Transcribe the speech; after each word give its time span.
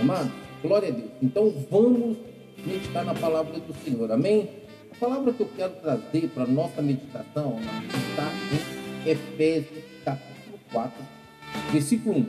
Amado, 0.00 0.32
glória 0.62 0.88
a 0.88 0.92
Deus. 0.92 1.10
Então 1.20 1.52
vamos 1.70 2.16
meditar 2.64 3.04
na 3.04 3.14
palavra 3.14 3.52
do 3.60 3.74
Senhor. 3.84 4.10
Amém? 4.10 4.48
A 4.92 4.96
palavra 4.96 5.30
que 5.30 5.42
eu 5.42 5.48
quero 5.54 5.74
trazer 5.74 6.30
para 6.30 6.44
a 6.44 6.46
nossa 6.46 6.80
meditação 6.80 7.58
está 7.60 8.32
em 9.04 9.10
Efésios 9.10 9.84
capítulo 10.02 10.58
4, 10.72 10.92
versículo 11.70 12.18
1. 12.18 12.26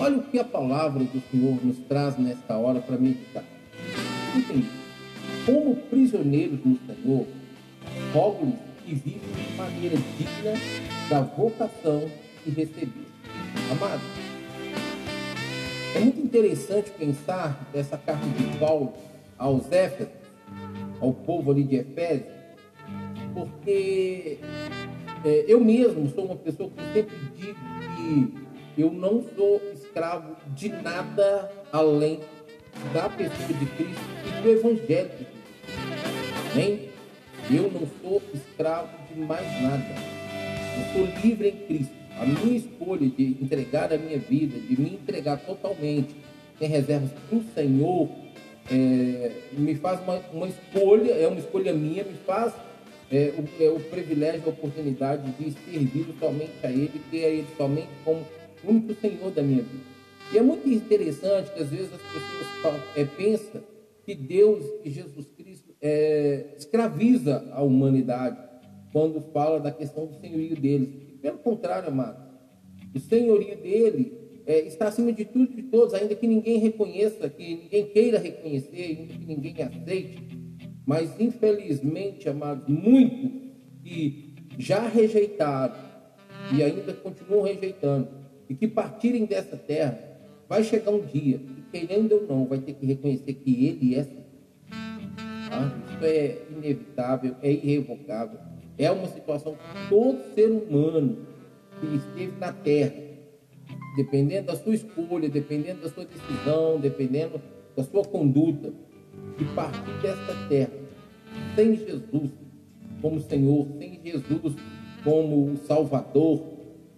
Olha 0.00 0.18
o 0.18 0.22
que 0.24 0.38
a 0.40 0.44
palavra 0.44 1.04
do 1.04 1.22
Senhor 1.30 1.64
nos 1.64 1.78
traz 1.88 2.18
nesta 2.18 2.56
hora 2.56 2.80
para 2.80 2.96
meditar. 2.96 3.44
Entende? 4.34 4.68
Como 5.46 5.76
prisioneiros 5.76 6.58
no 6.64 6.76
Senhor, 6.86 7.26
rogo-lhes 8.12 8.58
que 8.84 8.94
vivam 8.94 9.30
de 9.32 9.56
maneira 9.56 9.96
digna 10.18 10.60
da 11.08 11.20
vocação 11.20 12.10
que 12.42 12.50
receberam. 12.50 13.12
Amado, 13.70 14.02
é 15.94 16.00
muito 16.00 16.20
interessante 16.20 16.90
pensar 16.90 17.68
essa 17.74 17.96
carta 17.96 18.26
de 18.26 18.58
Paulo 18.58 18.92
aos 19.38 19.70
Éfesos, 19.70 20.14
ao 21.00 21.12
povo 21.12 21.50
ali 21.50 21.64
de 21.64 21.76
Efésio, 21.76 22.26
porque 23.34 24.38
é, 25.24 25.44
eu 25.48 25.60
mesmo 25.60 26.08
sou 26.10 26.26
uma 26.26 26.36
pessoa 26.36 26.70
que 26.70 26.92
sempre 26.92 27.16
digo 27.36 27.58
que 27.96 28.80
eu 28.80 28.90
não 28.90 29.22
sou 29.36 29.60
escravo 29.72 30.36
de 30.54 30.68
nada 30.70 31.50
além 31.72 32.20
da 32.94 33.08
pessoa 33.08 33.48
de 33.48 33.66
Cristo 33.66 34.02
e 34.26 34.42
do 34.42 34.48
Evangelho. 34.48 35.26
Amém? 36.52 36.88
Eu 37.50 37.70
não 37.70 37.86
sou 38.00 38.22
escravo 38.32 38.88
de 39.12 39.20
mais 39.20 39.62
nada. 39.62 39.94
Eu 40.78 40.92
sou 40.94 41.22
livre 41.22 41.48
em 41.48 41.66
Cristo. 41.66 42.01
A 42.20 42.24
minha 42.26 42.56
escolha 42.56 43.08
de 43.08 43.36
entregar 43.40 43.92
a 43.92 43.98
minha 43.98 44.18
vida, 44.18 44.58
de 44.58 44.80
me 44.80 44.94
entregar 44.94 45.38
totalmente, 45.38 46.14
sem 46.58 46.68
reservas 46.68 47.10
para 47.28 47.38
o 47.38 47.44
Senhor, 47.54 48.08
é, 48.70 49.32
me 49.52 49.74
faz 49.74 50.00
uma, 50.00 50.18
uma, 50.32 50.48
escolha, 50.48 51.12
é 51.12 51.26
uma 51.26 51.38
escolha 51.38 51.72
minha, 51.72 52.04
me 52.04 52.14
faz 52.26 52.52
é, 53.10 53.34
o, 53.36 53.62
é, 53.62 53.68
o 53.70 53.80
privilégio, 53.80 54.42
a 54.46 54.50
oportunidade 54.50 55.30
de 55.32 55.50
servir 55.50 56.06
somente 56.20 56.52
a 56.62 56.70
Ele, 56.70 57.00
ter 57.10 57.24
a 57.24 57.28
Ele 57.28 57.46
somente 57.56 57.88
como 58.04 58.24
único 58.64 58.94
Senhor 59.00 59.30
da 59.30 59.42
minha 59.42 59.62
vida. 59.62 59.92
E 60.32 60.38
é 60.38 60.42
muito 60.42 60.68
interessante 60.68 61.52
que 61.52 61.60
às 61.60 61.68
vezes 61.68 61.90
as 61.92 62.00
pessoas 62.00 62.80
é, 62.96 63.04
pensam 63.04 63.60
que 64.04 64.14
Deus 64.14 64.64
e 64.84 64.90
Jesus 64.90 65.26
Cristo 65.36 65.74
é, 65.80 66.54
escraviza 66.56 67.48
a 67.52 67.62
humanidade 67.62 68.38
quando 68.92 69.20
fala 69.32 69.58
da 69.58 69.70
questão 69.70 70.06
do 70.06 70.14
senhorio 70.20 70.56
deles. 70.56 71.11
Pelo 71.22 71.38
contrário, 71.38 71.88
amado, 71.88 72.20
o 72.94 72.98
senhorio 72.98 73.56
dele 73.56 74.12
é, 74.44 74.58
está 74.60 74.88
acima 74.88 75.12
de 75.12 75.24
tudo 75.24 75.52
e 75.52 75.56
de 75.56 75.62
todos, 75.62 75.94
ainda 75.94 76.14
que 76.14 76.26
ninguém 76.26 76.58
reconheça, 76.58 77.28
que 77.28 77.54
ninguém 77.54 77.86
queira 77.86 78.18
reconhecer, 78.18 78.98
ainda 78.98 79.14
que 79.14 79.24
ninguém 79.24 79.54
aceite. 79.62 80.18
Mas, 80.84 81.18
infelizmente, 81.20 82.28
amados, 82.28 82.66
muitos 82.68 83.30
que 83.84 84.34
já 84.58 84.86
rejeitaram 84.88 85.76
e 86.52 86.62
ainda 86.62 86.92
continuam 86.92 87.42
rejeitando, 87.42 88.08
e 88.48 88.54
que 88.54 88.66
partirem 88.66 89.24
dessa 89.24 89.56
terra, 89.56 89.98
vai 90.48 90.64
chegar 90.64 90.90
um 90.90 91.00
dia, 91.00 91.38
que 91.38 91.80
querendo 91.80 92.12
ou 92.16 92.26
não, 92.26 92.46
vai 92.46 92.58
ter 92.58 92.74
que 92.74 92.84
reconhecer 92.84 93.32
que 93.34 93.66
ele 93.66 93.94
é 93.94 94.04
tá? 95.48 95.72
Isso 95.94 96.04
é 96.04 96.38
inevitável, 96.50 97.36
é 97.42 97.52
irrevogável. 97.52 98.38
É 98.78 98.90
uma 98.90 99.08
situação 99.08 99.54
que 99.54 99.88
todo 99.88 100.34
ser 100.34 100.50
humano 100.50 101.18
que 101.80 101.96
esteve 101.96 102.38
na 102.38 102.52
terra, 102.52 102.94
dependendo 103.96 104.46
da 104.46 104.56
sua 104.56 104.74
escolha, 104.74 105.28
dependendo 105.28 105.82
da 105.82 105.90
sua 105.90 106.04
decisão, 106.04 106.80
dependendo 106.80 107.40
da 107.76 107.84
sua 107.84 108.04
conduta, 108.04 108.72
que 109.36 109.44
partir 109.54 109.92
desta 110.00 110.48
terra 110.48 110.82
sem 111.54 111.76
Jesus 111.76 112.30
como 113.00 113.20
Senhor, 113.20 113.66
sem 113.78 114.00
Jesus 114.02 114.54
como 115.02 115.56
Salvador, 115.66 116.40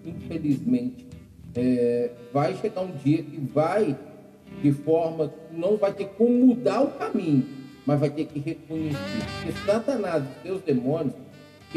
infelizmente, 0.04 1.06
é, 1.54 2.10
vai 2.32 2.54
chegar 2.56 2.82
um 2.82 2.92
dia 2.92 3.22
que 3.22 3.40
vai, 3.40 3.96
de 4.62 4.72
forma, 4.72 5.32
não 5.50 5.76
vai 5.76 5.92
ter 5.92 6.06
como 6.08 6.46
mudar 6.46 6.82
o 6.82 6.90
caminho, 6.92 7.46
mas 7.86 7.98
vai 7.98 8.10
ter 8.10 8.26
que 8.26 8.38
reconhecer. 8.38 8.98
Porque 9.42 9.52
Satanás 9.64 10.24
e 10.24 10.42
seus 10.42 10.60
demônios 10.62 11.14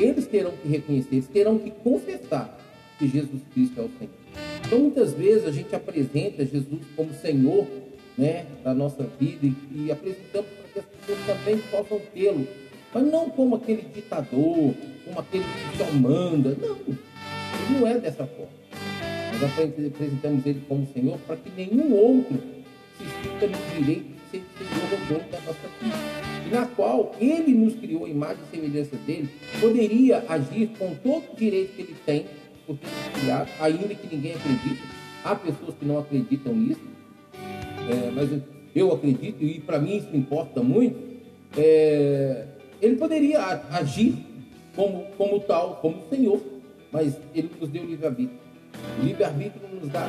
eles 0.01 0.27
terão 0.27 0.51
que 0.51 0.67
reconhecer, 0.67 1.15
eles 1.15 1.27
terão 1.27 1.57
que 1.57 1.71
confessar 1.71 2.57
que 2.97 3.07
Jesus 3.07 3.41
Cristo 3.53 3.79
é 3.79 3.83
o 3.83 3.89
Senhor. 3.97 4.13
Então, 4.65 4.79
muitas 4.79 5.13
vezes 5.13 5.45
a 5.45 5.51
gente 5.51 5.75
apresenta 5.75 6.45
Jesus 6.45 6.81
como 6.95 7.13
Senhor 7.13 7.67
né, 8.17 8.45
da 8.63 8.73
nossa 8.73 9.03
vida 9.19 9.45
e, 9.45 9.55
e 9.85 9.91
apresentamos 9.91 10.49
para 10.49 10.67
que 10.73 10.79
as 10.79 10.85
pessoas 10.85 11.25
também 11.25 11.57
possam 11.69 12.01
tê-lo, 12.13 12.47
mas 12.93 13.03
não 13.03 13.29
como 13.29 13.55
aquele 13.55 13.83
ditador, 13.93 14.73
como 15.05 15.19
aquele 15.19 15.43
que 15.43 15.77
só 15.77 15.91
manda. 15.93 16.57
Não, 16.59 16.75
ele 16.75 17.79
não 17.79 17.87
é 17.87 17.97
dessa 17.97 18.25
forma. 18.25 18.57
Nós 19.39 19.51
apresentamos 19.51 20.45
ele 20.45 20.61
como 20.67 20.87
Senhor 20.93 21.17
para 21.27 21.35
que 21.35 21.51
nenhum 21.55 21.93
outro 21.93 22.37
se 22.97 23.03
sinta 23.21 23.47
no 23.47 23.75
direito 23.75 24.07
de 24.09 24.19
ser 24.31 24.43
Senhor 24.57 24.91
ou 24.91 25.19
dono 25.19 25.31
da 25.31 25.39
nossa 25.41 25.67
vida 25.79 26.26
na 26.51 26.65
qual 26.65 27.15
ele 27.19 27.53
nos 27.53 27.75
criou 27.75 28.05
a 28.05 28.09
imagem 28.09 28.37
e 28.43 28.55
semelhança 28.55 28.95
dele, 28.97 29.29
poderia 29.59 30.23
agir 30.29 30.69
com 30.77 30.93
todo 30.95 31.23
o 31.33 31.35
direito 31.35 31.75
que 31.75 31.81
ele 31.81 31.95
tem 32.05 32.25
por 32.65 32.77
ter 32.77 32.87
sido 32.87 33.21
criado, 33.21 33.49
ainda 33.59 33.95
que 33.95 34.15
ninguém 34.15 34.33
acredite. 34.33 34.81
Há 35.23 35.35
pessoas 35.35 35.75
que 35.79 35.85
não 35.85 35.99
acreditam 35.99 36.53
nisso, 36.53 36.81
é, 37.89 38.11
mas 38.11 38.29
eu 38.75 38.91
acredito, 38.91 39.43
e 39.43 39.59
para 39.59 39.79
mim 39.79 39.97
isso 39.97 40.15
importa 40.15 40.61
muito. 40.61 40.95
É, 41.57 42.45
ele 42.81 42.95
poderia 42.97 43.41
agir 43.71 44.15
como, 44.75 45.05
como 45.17 45.39
tal, 45.39 45.77
como 45.81 46.03
Senhor, 46.09 46.39
mas 46.91 47.17
ele 47.33 47.49
nos 47.59 47.69
deu 47.69 47.83
livre-arbítrio. 47.83 48.37
O 48.99 49.03
livre-arbítrio 49.03 49.61
nos 49.81 49.89
dá 49.89 50.07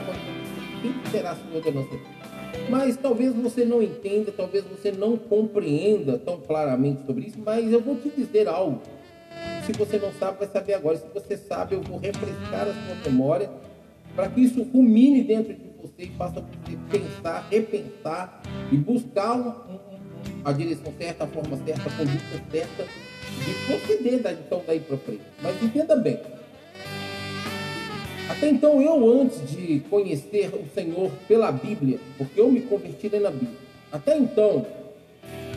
quem 0.83 0.93
será 1.11 1.35
Senhor 1.35 1.63
da 1.63 1.71
nossa 1.71 1.91
vida. 1.97 2.28
Mas 2.69 2.97
talvez 2.97 3.35
você 3.35 3.65
não 3.65 3.83
entenda, 3.83 4.31
talvez 4.31 4.65
você 4.65 4.93
não 4.93 5.17
compreenda 5.17 6.19
tão 6.19 6.39
claramente 6.41 7.05
sobre 7.07 7.27
isso, 7.27 7.39
mas 7.45 7.73
eu 7.73 7.81
vou 7.81 7.97
te 7.97 8.11
dizer 8.11 8.49
algo. 8.49 8.83
Se 9.65 9.73
você 9.73 9.99
não 9.99 10.13
sabe, 10.13 10.39
vai 10.39 10.49
saber 10.49 10.75
agora. 10.75 10.97
Se 10.97 11.07
você 11.13 11.37
sabe, 11.37 11.75
eu 11.75 11.83
vou 11.83 11.99
refrescar 11.99 12.69
a 12.69 12.73
sua 12.73 13.11
memória 13.11 13.51
para 14.15 14.29
que 14.29 14.41
isso 14.41 14.63
rumine 14.63 15.23
dentro 15.23 15.55
de 15.55 15.69
você 15.81 16.05
e 16.05 16.11
faça 16.17 16.41
você 16.41 16.77
pensar, 16.91 17.47
repensar 17.51 18.43
e 18.73 18.77
buscar 18.77 19.33
um, 19.35 19.49
um, 19.49 19.79
a 20.45 20.53
direção 20.53 20.93
certa, 20.99 21.25
a 21.25 21.27
forma 21.27 21.57
certa, 21.59 21.89
a 21.89 21.93
conduta 21.93 22.45
certa 22.51 22.85
de 22.85 23.67
proceder 23.67 24.21
da, 24.21 24.33
então 24.33 24.63
daí 24.67 24.81
para 24.81 24.97
frente. 24.97 25.23
Mas 25.43 25.63
entenda 25.63 25.97
bem, 25.97 26.19
até 28.29 28.49
então, 28.51 28.81
eu, 28.83 29.21
antes 29.21 29.51
de 29.51 29.81
conhecer 29.89 30.51
o 30.55 30.67
Senhor 30.75 31.11
pela 31.27 31.51
Bíblia, 31.51 31.99
porque 32.17 32.41
eu 32.41 32.51
me 32.51 32.61
converti 32.61 33.09
na 33.09 33.31
Bíblia, 33.31 33.59
até 33.91 34.19
então, 34.19 34.67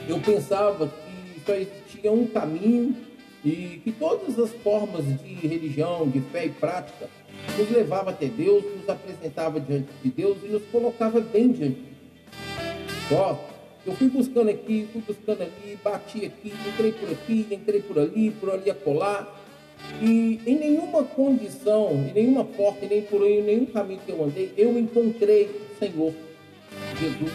eu 0.07 0.19
pensava 0.19 0.87
que 0.87 1.41
só 1.45 1.53
existia 1.53 2.11
um 2.11 2.25
caminho 2.27 2.95
e 3.43 3.81
que 3.83 3.91
todas 3.91 4.39
as 4.39 4.51
formas 4.63 5.03
de 5.05 5.47
religião, 5.47 6.07
de 6.07 6.21
fé 6.21 6.45
e 6.45 6.49
prática 6.49 7.09
nos 7.57 7.69
levava 7.69 8.11
até 8.11 8.27
Deus, 8.27 8.63
nos 8.63 8.87
apresentava 8.87 9.59
diante 9.59 9.89
de 10.03 10.09
Deus 10.09 10.37
e 10.43 10.47
nos 10.47 10.63
colocava 10.71 11.19
bem 11.19 11.51
diante 11.51 11.75
de 11.75 11.81
Deus. 11.81 13.09
Só 13.09 13.47
eu 13.85 13.95
fui 13.95 14.09
buscando 14.09 14.49
aqui, 14.49 14.87
fui 14.93 15.01
buscando 15.01 15.41
ali, 15.41 15.77
bati 15.83 16.25
aqui, 16.25 16.53
entrei 16.67 16.91
por 16.91 17.11
aqui, 17.11 17.47
entrei 17.49 17.81
por 17.81 17.99
ali, 17.99 18.31
por 18.31 18.51
ali 18.51 18.69
a 18.69 18.75
colar 18.75 19.40
e 20.01 20.39
em 20.47 20.55
nenhuma 20.57 21.03
condição, 21.03 21.91
em 21.91 22.13
nenhuma 22.13 22.43
porta, 22.43 22.87
nem 22.87 23.03
por 23.03 23.21
em 23.25 23.43
nenhum 23.43 23.65
caminho 23.67 23.99
que 24.05 24.11
eu 24.11 24.23
andei, 24.23 24.51
eu 24.57 24.77
encontrei 24.77 25.43
o 25.45 25.79
Senhor 25.79 26.13
Jesus, 26.99 27.31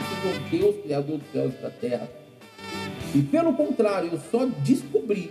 o 0.00 0.22
Senhor 0.22 0.50
Deus, 0.50 0.82
Criador 0.82 1.18
dos 1.18 1.32
céus 1.32 1.54
e 1.54 1.62
da 1.62 1.70
terra. 1.70 2.08
E 3.14 3.22
pelo 3.22 3.54
contrário, 3.54 4.10
eu 4.12 4.20
só 4.30 4.46
descobri 4.64 5.30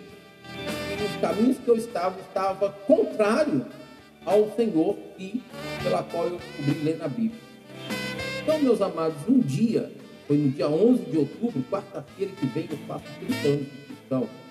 que 0.98 1.04
os 1.04 1.22
caminhos 1.22 1.58
que 1.58 1.68
eu 1.68 1.76
estava 1.76 2.20
estava 2.20 2.70
contrário 2.70 3.66
ao 4.26 4.52
Senhor 4.56 4.98
e 5.18 5.42
pela 5.82 6.04
qual 6.04 6.26
eu 6.28 6.38
descobri 6.38 6.84
ler 6.84 6.98
na 6.98 7.08
Bíblia. 7.08 7.42
Então, 8.42 8.60
meus 8.60 8.82
amados, 8.82 9.18
um 9.28 9.40
dia, 9.40 9.90
foi 10.28 10.38
no 10.38 10.50
dia 10.50 10.68
11 10.68 11.04
de 11.04 11.18
outubro, 11.18 11.64
quarta-feira 11.72 12.32
que 12.40 12.46
vem, 12.48 12.68
eu 12.70 12.78
faço 12.88 13.06
30 13.26 13.48
anos 13.48 13.66
de 13.66 13.86
cristão. 13.88 14.43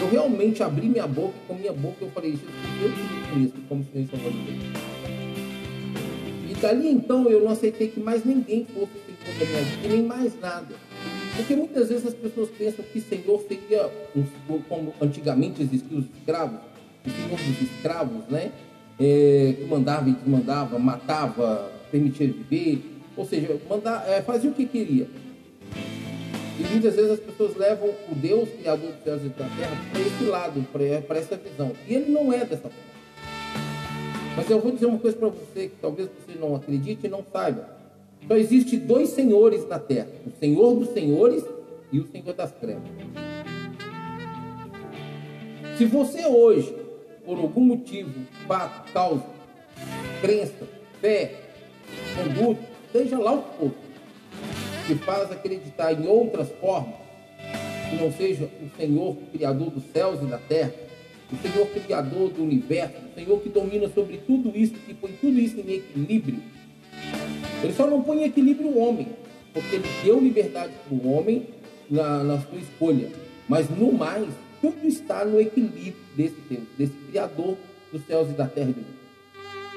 Eu 0.00 0.08
realmente 0.10 0.62
abri 0.62 0.88
minha 0.88 1.06
boca 1.06 1.34
com 1.46 1.54
minha 1.54 1.72
boca 1.72 1.96
eu 2.00 2.10
falei, 2.10 2.30
Jesus, 2.30 2.48
eu 2.82 2.90
te 2.92 3.32
Cristo 3.32 3.60
como 3.68 3.84
Senhor 3.92 4.08
Salvador. 4.08 4.54
E 6.48 6.54
dali 6.54 6.88
então 6.88 7.28
eu 7.28 7.42
não 7.42 7.50
aceitei 7.50 7.88
que 7.88 8.00
mais 8.00 8.24
ninguém 8.24 8.64
fosse 8.66 8.88
Senhor 9.24 9.38
da 9.38 9.44
minha 9.44 9.62
vida, 9.62 9.88
nem 9.88 10.02
mais 10.02 10.40
nada. 10.40 10.74
Porque 11.36 11.54
muitas 11.54 11.88
vezes 11.88 12.06
as 12.06 12.14
pessoas 12.14 12.48
pensam 12.50 12.84
que 12.92 13.00
Senhor 13.00 13.40
seria, 13.46 13.90
como 14.68 14.92
antigamente 15.00 15.62
existiam 15.62 16.00
os 16.00 16.06
escravos, 16.16 16.58
o 17.06 17.10
Senhor 17.10 17.38
dos 17.38 17.62
escravos, 17.62 18.24
né? 18.28 18.50
É, 18.98 19.54
que 19.56 19.64
mandava 19.66 20.08
e 20.08 20.12
desmandava, 20.12 20.78
matava, 20.78 21.70
permitia 21.90 22.26
viver. 22.26 22.82
Ou 23.16 23.24
seja, 23.24 23.56
mandar, 23.68 24.04
é, 24.08 24.20
fazia 24.22 24.50
o 24.50 24.54
que 24.54 24.66
queria. 24.66 25.08
E 26.58 26.62
muitas 26.62 26.96
vezes 26.96 27.12
as 27.12 27.20
pessoas 27.20 27.56
levam 27.56 27.88
o 28.10 28.14
Deus, 28.16 28.48
Criador 28.48 28.90
dos 28.90 29.04
céus 29.04 29.22
e 29.24 29.28
da 29.28 29.44
terra, 29.44 29.76
para 29.92 30.00
esse 30.00 30.24
lado, 30.24 30.66
para 30.72 31.18
essa 31.18 31.36
visão. 31.36 31.72
E 31.86 31.94
ele 31.94 32.10
não 32.10 32.32
é 32.32 32.38
dessa 32.38 32.62
forma. 32.62 32.88
Mas 34.36 34.50
eu 34.50 34.60
vou 34.60 34.72
dizer 34.72 34.86
uma 34.86 34.98
coisa 34.98 35.16
para 35.16 35.28
você 35.28 35.68
que 35.68 35.76
talvez 35.80 36.08
você 36.08 36.38
não 36.38 36.56
acredite 36.56 37.06
e 37.06 37.08
não 37.08 37.24
saiba. 37.32 37.68
Só 38.26 38.36
existe 38.36 38.76
dois 38.76 39.10
senhores 39.10 39.66
na 39.68 39.78
terra: 39.78 40.08
o 40.26 40.30
Senhor 40.38 40.74
dos 40.74 40.88
senhores 40.90 41.44
e 41.92 42.00
o 42.00 42.06
Senhor 42.08 42.32
das 42.34 42.52
trevas. 42.52 42.82
Se 45.76 45.84
você 45.84 46.26
hoje, 46.26 46.74
por 47.24 47.38
algum 47.38 47.60
motivo, 47.60 48.10
fato, 48.48 48.92
causa, 48.92 49.24
crença, 50.20 50.66
fé, 51.00 51.34
conduta, 52.16 52.62
seja 52.92 53.18
lá 53.18 53.34
o 53.34 53.42
que 53.42 53.58
for, 53.58 53.72
que 54.88 54.94
faz 54.94 55.30
acreditar 55.30 55.92
em 55.92 56.06
outras 56.06 56.48
formas, 56.52 56.94
que 57.90 57.96
não 57.96 58.10
seja 58.10 58.48
o 58.62 58.70
Senhor 58.74 59.18
Criador 59.30 59.70
dos 59.70 59.84
céus 59.92 60.22
e 60.22 60.24
da 60.24 60.38
terra, 60.38 60.72
o 61.30 61.36
Senhor 61.36 61.66
Criador 61.66 62.30
do 62.30 62.42
universo, 62.42 62.94
o 62.96 63.14
Senhor 63.14 63.38
que 63.40 63.50
domina 63.50 63.86
sobre 63.90 64.16
tudo 64.16 64.50
isso, 64.56 64.72
que 64.72 64.94
põe 64.94 65.12
tudo 65.20 65.38
isso 65.38 65.60
em 65.60 65.74
equilíbrio, 65.74 66.42
ele 67.62 67.72
só 67.74 67.86
não 67.86 68.02
põe 68.02 68.22
em 68.22 68.24
equilíbrio 68.24 68.70
o 68.70 68.78
homem, 68.78 69.08
porque 69.52 69.76
ele 69.76 69.84
deu 70.02 70.18
liberdade 70.18 70.72
para 70.88 70.96
o 70.96 71.12
homem 71.12 71.46
na, 71.90 72.24
na 72.24 72.40
sua 72.40 72.58
escolha. 72.58 73.10
Mas 73.46 73.68
no 73.68 73.92
mais, 73.92 74.26
tudo 74.62 74.86
está 74.86 75.22
no 75.22 75.38
equilíbrio 75.38 75.94
desse 76.16 76.36
Deus, 76.48 76.64
desse 76.78 76.94
Criador 77.10 77.58
dos 77.92 78.06
céus 78.06 78.30
e 78.30 78.32
da 78.32 78.46
terra. 78.46 78.72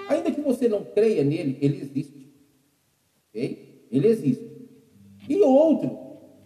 Ainda 0.08 0.32
que 0.32 0.40
você 0.40 0.70
não 0.70 0.86
creia 0.86 1.24
nele, 1.24 1.58
ele 1.60 1.82
existe. 1.82 2.32
Ok? 3.30 3.88
Ele 3.92 4.08
existe. 4.08 4.51
E 5.32 5.42
outro 5.42 5.98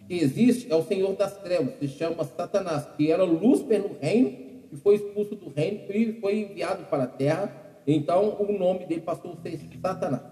que 0.06 0.14
existe 0.14 0.70
é 0.70 0.76
o 0.76 0.84
Senhor 0.84 1.16
das 1.16 1.36
Trevas, 1.38 1.76
se 1.80 1.88
chama 1.88 2.22
Satanás, 2.22 2.86
que 2.96 3.10
era 3.10 3.24
Lúcifer 3.24 3.82
no 3.82 3.98
reino, 3.98 4.30
que 4.70 4.76
foi 4.76 4.94
expulso 4.94 5.34
do 5.34 5.48
reino 5.50 5.80
e 5.90 6.20
foi 6.20 6.42
enviado 6.42 6.84
para 6.84 7.02
a 7.02 7.08
terra. 7.08 7.80
Então 7.84 8.36
o 8.38 8.56
nome 8.56 8.86
dele 8.86 9.00
passou 9.00 9.32
a 9.32 9.36
ser 9.42 9.58
Satanás 9.82 10.22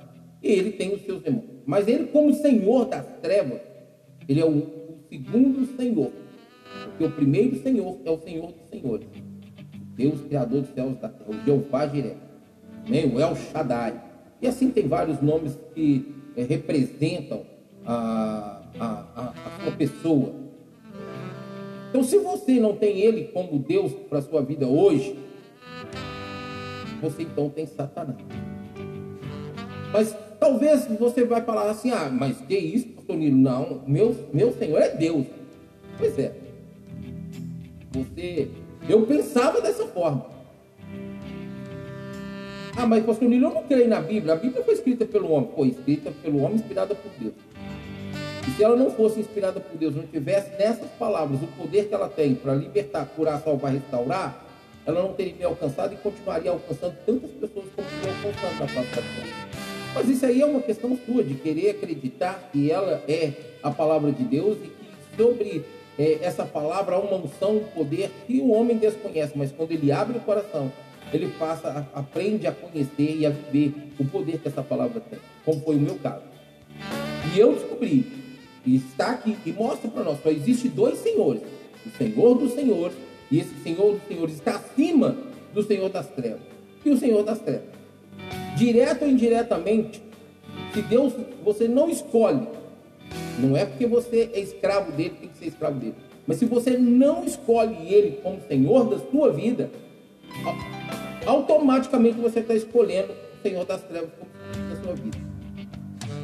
e 0.40 0.52
ele 0.52 0.70
tem 0.70 0.94
os 0.94 1.02
seus 1.02 1.20
demônios. 1.20 1.50
Mas 1.66 1.88
ele, 1.88 2.06
como 2.06 2.32
Senhor 2.32 2.84
das 2.84 3.04
trevas, 3.20 3.60
ele 4.28 4.40
é 4.40 4.44
o, 4.44 4.50
o 4.50 4.98
segundo 5.08 5.66
Senhor. 5.76 6.12
Porque 6.90 7.04
o 7.06 7.10
primeiro 7.10 7.60
Senhor 7.60 7.98
é 8.04 8.10
o 8.10 8.18
Senhor 8.18 8.52
dos 8.52 8.68
Senhores. 8.70 9.08
Deus, 9.96 10.20
Criador 10.20 10.60
dos 10.60 10.70
céus 10.74 10.96
da 11.00 11.08
terra. 11.08 11.28
O 11.28 11.44
Jeová 11.44 11.88
Jiré. 11.88 12.14
O 13.12 13.18
El 13.18 13.34
Shaddai. 13.34 14.00
E 14.40 14.46
assim 14.46 14.70
tem 14.70 14.86
vários 14.86 15.20
nomes 15.20 15.58
que 15.74 16.14
é, 16.36 16.44
representam 16.44 17.53
a, 17.84 18.62
a, 18.78 19.04
a, 19.14 19.22
a 19.28 19.62
sua 19.62 19.72
pessoa. 19.72 20.32
Então, 21.90 22.02
se 22.02 22.18
você 22.18 22.58
não 22.58 22.74
tem 22.74 22.98
ele 22.98 23.24
como 23.24 23.58
Deus 23.58 23.92
para 24.08 24.18
a 24.18 24.22
sua 24.22 24.42
vida 24.42 24.66
hoje, 24.66 25.16
você 27.00 27.22
então 27.22 27.48
tem 27.48 27.66
Satanás. 27.66 28.18
Mas 29.92 30.16
Talvez 30.44 30.86
você 30.98 31.24
vai 31.24 31.40
falar 31.40 31.70
assim, 31.70 31.90
ah, 31.90 32.10
mas 32.12 32.38
que 32.42 32.54
isso, 32.54 32.88
pastor 32.88 33.16
Nilo? 33.16 33.34
Não, 33.34 33.82
meu, 33.86 34.14
meu 34.30 34.52
Senhor 34.52 34.78
é 34.78 34.90
Deus. 34.90 35.24
Pois 35.96 36.18
é. 36.18 36.34
Você, 37.92 38.50
eu 38.86 39.06
pensava 39.06 39.62
dessa 39.62 39.86
forma. 39.86 40.26
Ah, 42.76 42.86
mas 42.86 43.06
pastor 43.06 43.26
Nilo, 43.26 43.46
eu 43.46 43.54
não 43.54 43.62
creio 43.62 43.88
na 43.88 44.02
Bíblia. 44.02 44.34
A 44.34 44.36
Bíblia 44.36 44.62
foi 44.62 44.74
escrita 44.74 45.06
pelo 45.06 45.30
homem. 45.30 45.48
Foi 45.56 45.68
escrita 45.68 46.12
pelo 46.22 46.40
homem, 46.40 46.56
inspirada 46.56 46.94
por 46.94 47.10
Deus. 47.18 47.32
E 48.46 48.50
se 48.50 48.62
ela 48.62 48.76
não 48.76 48.90
fosse 48.90 49.20
inspirada 49.20 49.58
por 49.58 49.76
Deus, 49.76 49.94
não 49.94 50.06
tivesse 50.06 50.50
nessas 50.58 50.90
palavras 50.98 51.42
o 51.42 51.46
poder 51.46 51.88
que 51.88 51.94
ela 51.94 52.08
tem 52.08 52.34
para 52.34 52.54
libertar, 52.54 53.06
curar, 53.06 53.40
salvar, 53.40 53.72
restaurar, 53.72 54.44
ela 54.86 55.02
não 55.02 55.14
teria 55.14 55.34
me 55.34 55.44
alcançado 55.44 55.94
e 55.94 55.96
continuaria 55.96 56.50
alcançando 56.50 56.94
tantas 57.06 57.30
pessoas 57.30 57.66
como 57.74 57.88
estou 57.88 58.10
alcançando 58.10 58.60
na 58.60 58.68
face 58.68 58.90
da 58.90 59.02
terra. 59.02 59.48
Mas 59.94 60.08
isso 60.08 60.26
aí 60.26 60.42
é 60.42 60.46
uma 60.46 60.60
questão 60.60 60.98
sua, 61.06 61.22
de 61.22 61.34
querer 61.34 61.70
acreditar 61.70 62.50
que 62.52 62.70
ela 62.70 63.02
é 63.08 63.32
a 63.62 63.70
palavra 63.70 64.12
de 64.12 64.24
Deus 64.24 64.58
e 64.58 64.66
que 64.66 65.16
sobre 65.16 65.64
é, 65.98 66.18
essa 66.20 66.44
palavra 66.44 66.96
há 66.96 66.98
uma 66.98 67.16
unção, 67.16 67.56
um 67.56 67.64
poder 67.64 68.10
que 68.26 68.40
o 68.40 68.50
homem 68.50 68.76
desconhece, 68.76 69.32
mas 69.36 69.52
quando 69.52 69.70
ele 69.72 69.90
abre 69.90 70.18
o 70.18 70.20
coração, 70.20 70.70
ele 71.12 71.32
passa, 71.38 71.88
aprende 71.94 72.46
a 72.46 72.52
conhecer 72.52 73.16
e 73.16 73.24
a 73.24 73.30
viver 73.30 73.72
o 73.98 74.04
poder 74.04 74.38
que 74.38 74.48
essa 74.48 74.62
palavra 74.62 75.00
tem, 75.00 75.18
como 75.44 75.60
foi 75.60 75.76
o 75.76 75.80
meu 75.80 75.94
caso. 75.96 76.24
E 77.32 77.38
eu 77.38 77.54
descobri, 77.54 78.23
e 78.66 78.76
está 78.76 79.10
aqui, 79.10 79.36
e 79.44 79.52
mostra 79.52 79.90
para 79.90 80.04
nós, 80.04 80.22
só 80.22 80.30
existe 80.30 80.68
dois 80.68 80.98
senhores, 80.98 81.42
o 81.86 81.90
Senhor 81.98 82.38
dos 82.38 82.52
Senhores, 82.52 82.96
e 83.30 83.38
esse 83.38 83.54
Senhor 83.62 83.92
dos 83.92 84.06
Senhores 84.08 84.34
está 84.34 84.56
acima 84.56 85.16
do 85.52 85.62
Senhor 85.62 85.88
das 85.88 86.08
Trevas, 86.08 86.42
e 86.84 86.90
o 86.90 86.98
Senhor 86.98 87.22
das 87.22 87.38
Trevas 87.40 87.74
direto 88.56 89.02
ou 89.02 89.08
indiretamente, 89.08 90.02
se 90.72 90.82
Deus, 90.82 91.12
você 91.44 91.68
não 91.68 91.88
escolhe, 91.88 92.46
não 93.38 93.56
é 93.56 93.64
porque 93.64 93.86
você 93.86 94.30
é 94.32 94.40
escravo 94.40 94.92
dele, 94.92 95.14
tem 95.20 95.28
que 95.28 95.38
ser 95.38 95.46
escravo 95.46 95.78
dele. 95.78 95.94
Mas 96.26 96.38
se 96.38 96.46
você 96.46 96.78
não 96.78 97.24
escolhe 97.24 97.92
ele 97.92 98.18
como 98.22 98.40
Senhor 98.48 98.88
da 98.88 98.98
sua 99.10 99.30
vida, 99.30 99.70
automaticamente 101.26 102.18
você 102.18 102.40
está 102.40 102.54
escolhendo 102.54 103.12
o 103.12 103.42
Senhor 103.42 103.64
das 103.64 103.82
trevas 103.82 104.10
como 104.18 104.30
Senhor 104.54 104.68
da 104.70 104.82
sua 104.82 104.94
vida. 104.94 105.23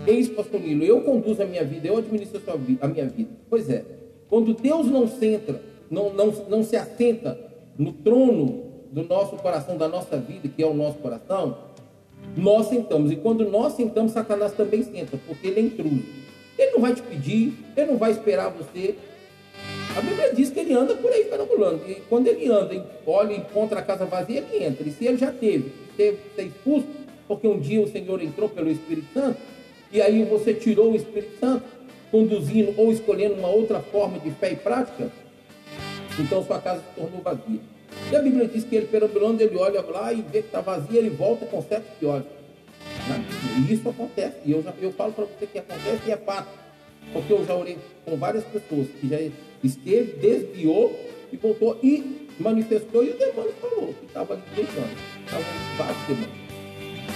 É 0.07 0.13
isso, 0.13 0.33
pastor 0.33 0.61
Nilo. 0.61 0.85
Eu 0.85 1.01
conduzo 1.03 1.43
a 1.43 1.47
minha 1.47 1.65
vida, 1.65 1.89
eu 1.89 1.97
administro 1.97 2.41
a 2.81 2.89
minha 2.89 3.07
vida. 3.07 3.31
Pois 3.49 3.69
é. 3.69 3.85
Quando 4.29 4.55
Deus 4.55 4.87
não 4.87 5.09
senta, 5.09 5.61
não, 5.91 6.13
não, 6.13 6.27
não 6.49 6.63
se 6.63 6.77
assenta 6.77 7.39
no 7.77 7.93
trono 7.93 8.65
do 8.93 9.03
nosso 9.05 9.37
coração, 9.37 9.77
da 9.77 9.89
nossa 9.89 10.17
vida, 10.17 10.49
que 10.49 10.63
é 10.63 10.67
o 10.67 10.75
nosso 10.75 10.99
coração, 10.99 11.57
nós 12.37 12.67
sentamos. 12.67 13.11
E 13.11 13.17
quando 13.17 13.49
nós 13.49 13.75
sentamos, 13.75 14.13
Satanás 14.13 14.53
também 14.53 14.83
senta, 14.83 15.19
porque 15.27 15.49
ele 15.49 15.61
é 15.61 15.63
intruso. 15.63 16.05
Ele 16.59 16.73
não 16.73 16.81
vai 16.81 16.95
te 16.95 17.03
pedir, 17.03 17.55
ele 17.77 17.91
não 17.91 17.99
vai 17.99 18.11
esperar 18.11 18.51
você. 18.51 18.95
A 19.97 20.01
Bíblia 20.01 20.33
diz 20.35 20.51
que 20.51 20.61
ele 20.61 20.75
anda 20.75 20.95
por 20.95 21.11
aí 21.11 21.25
perambulando. 21.25 21.83
E 21.89 21.97
quando 22.09 22.27
ele 22.29 22.49
anda, 22.49 22.87
olha 23.07 23.33
e 23.33 23.39
encontra 23.39 23.81
a 23.81 23.83
casa 23.83 24.05
vazia, 24.05 24.45
ele 24.53 24.65
entra. 24.65 24.87
E 24.87 24.93
se 24.93 25.07
ele 25.07 25.17
já 25.17 25.33
teve, 25.33 25.73
teve 25.97 26.19
ser 26.37 26.43
expulso, 26.45 26.87
porque 27.27 27.49
um 27.49 27.59
dia 27.59 27.81
o 27.81 27.89
Senhor 27.89 28.23
entrou 28.23 28.49
pelo 28.49 28.71
Espírito 28.71 29.09
Santo, 29.13 29.39
e 29.93 30.01
aí 30.01 30.25
você 30.25 30.55
tirou 30.55 30.93
o 30.93 30.97
Espírito 30.97 31.39
Santo, 31.39 31.65
conduzindo 32.11 32.75
ou 32.77 32.93
escolhendo 32.93 33.35
uma 33.35 33.49
outra 33.49 33.81
forma 33.81 34.19
de 34.19 34.31
fé 34.33 34.53
e 34.53 34.57
prática, 34.57 35.11
então 36.19 36.45
sua 36.45 36.61
casa 36.61 36.81
se 36.81 37.01
tornou 37.01 37.21
vazia. 37.21 37.61
E 38.11 38.17
a 38.17 38.23
Bíblia 38.23 38.47
diz 38.47 38.65
que 38.65 38.77
ele 38.77 38.87
perambulando, 38.87 39.43
ele 39.43 39.57
olha 39.57 39.81
lá 39.83 40.13
e 40.13 40.23
vê 40.23 40.43
que 40.43 40.49
está 40.49 40.61
vazio, 40.61 40.97
ele 40.97 41.11
volta 41.11 41.47
com 41.47 41.63
sete 41.63 41.87
piores. 41.99 42.27
E 43.59 43.73
isso 43.73 43.89
acontece. 43.89 44.37
E 44.45 44.53
eu, 44.53 44.63
já, 44.63 44.73
eu 44.81 44.93
falo 44.93 45.13
para 45.13 45.25
você 45.25 45.47
que 45.47 45.59
acontece 45.59 46.01
e 46.07 46.13
é 46.13 46.17
fato. 46.17 46.49
Porque 47.13 47.33
eu 47.33 47.45
já 47.45 47.55
orei 47.55 47.79
com 48.05 48.17
várias 48.17 48.45
pessoas 48.45 48.89
que 49.01 49.09
já 49.09 49.19
esteve, 49.63 50.13
desviou 50.21 50.99
e 51.33 51.37
voltou 51.37 51.79
e 51.83 52.29
manifestou 52.39 53.05
e 53.05 53.11
o 53.11 53.19
demônio 53.19 53.53
falou 53.61 53.95
que 53.95 54.07
estava 54.07 54.35
ali 54.35 54.43
deixando. 54.55 54.97
Estava 55.25 55.45
vários 55.77 56.07
demônios. 56.07 56.40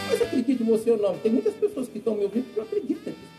Mas 0.08 0.22
acredite 0.22 0.62
você 0.62 0.90
ou 0.90 0.98
não, 0.98 1.18
tem 1.18 1.32
muitas 1.32 1.54
pessoas 1.54 1.88
que 1.88 1.98
estão 1.98 2.14
me 2.14 2.24
ouvindo 2.24 2.44
que 2.52 2.56
não 2.56 2.64
acreditam 2.64 3.12
nisso. 3.12 3.34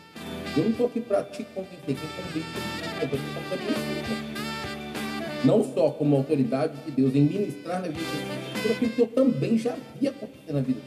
Eu 0.56 0.64
não 0.64 0.70
estou 0.70 0.86
aqui 0.86 1.00
para 1.00 1.22
te 1.24 1.44
convencer. 1.44 1.84
Quem 1.86 1.96
convence 1.96 2.46
é 3.02 3.06
Deus. 3.06 3.20
Então, 3.20 4.46
não 5.44 5.62
só 5.62 5.90
como 5.90 6.16
autoridade 6.16 6.76
de 6.84 6.90
Deus 6.90 7.14
em 7.14 7.22
ministrar 7.22 7.80
na 7.80 7.88
vida 7.88 8.00
de 8.62 8.72
aquilo 8.72 8.90
que 8.90 9.00
eu 9.00 9.06
também 9.06 9.56
já 9.56 9.76
via 10.00 10.10
acontecer 10.10 10.52
na 10.52 10.60
vida 10.60 10.80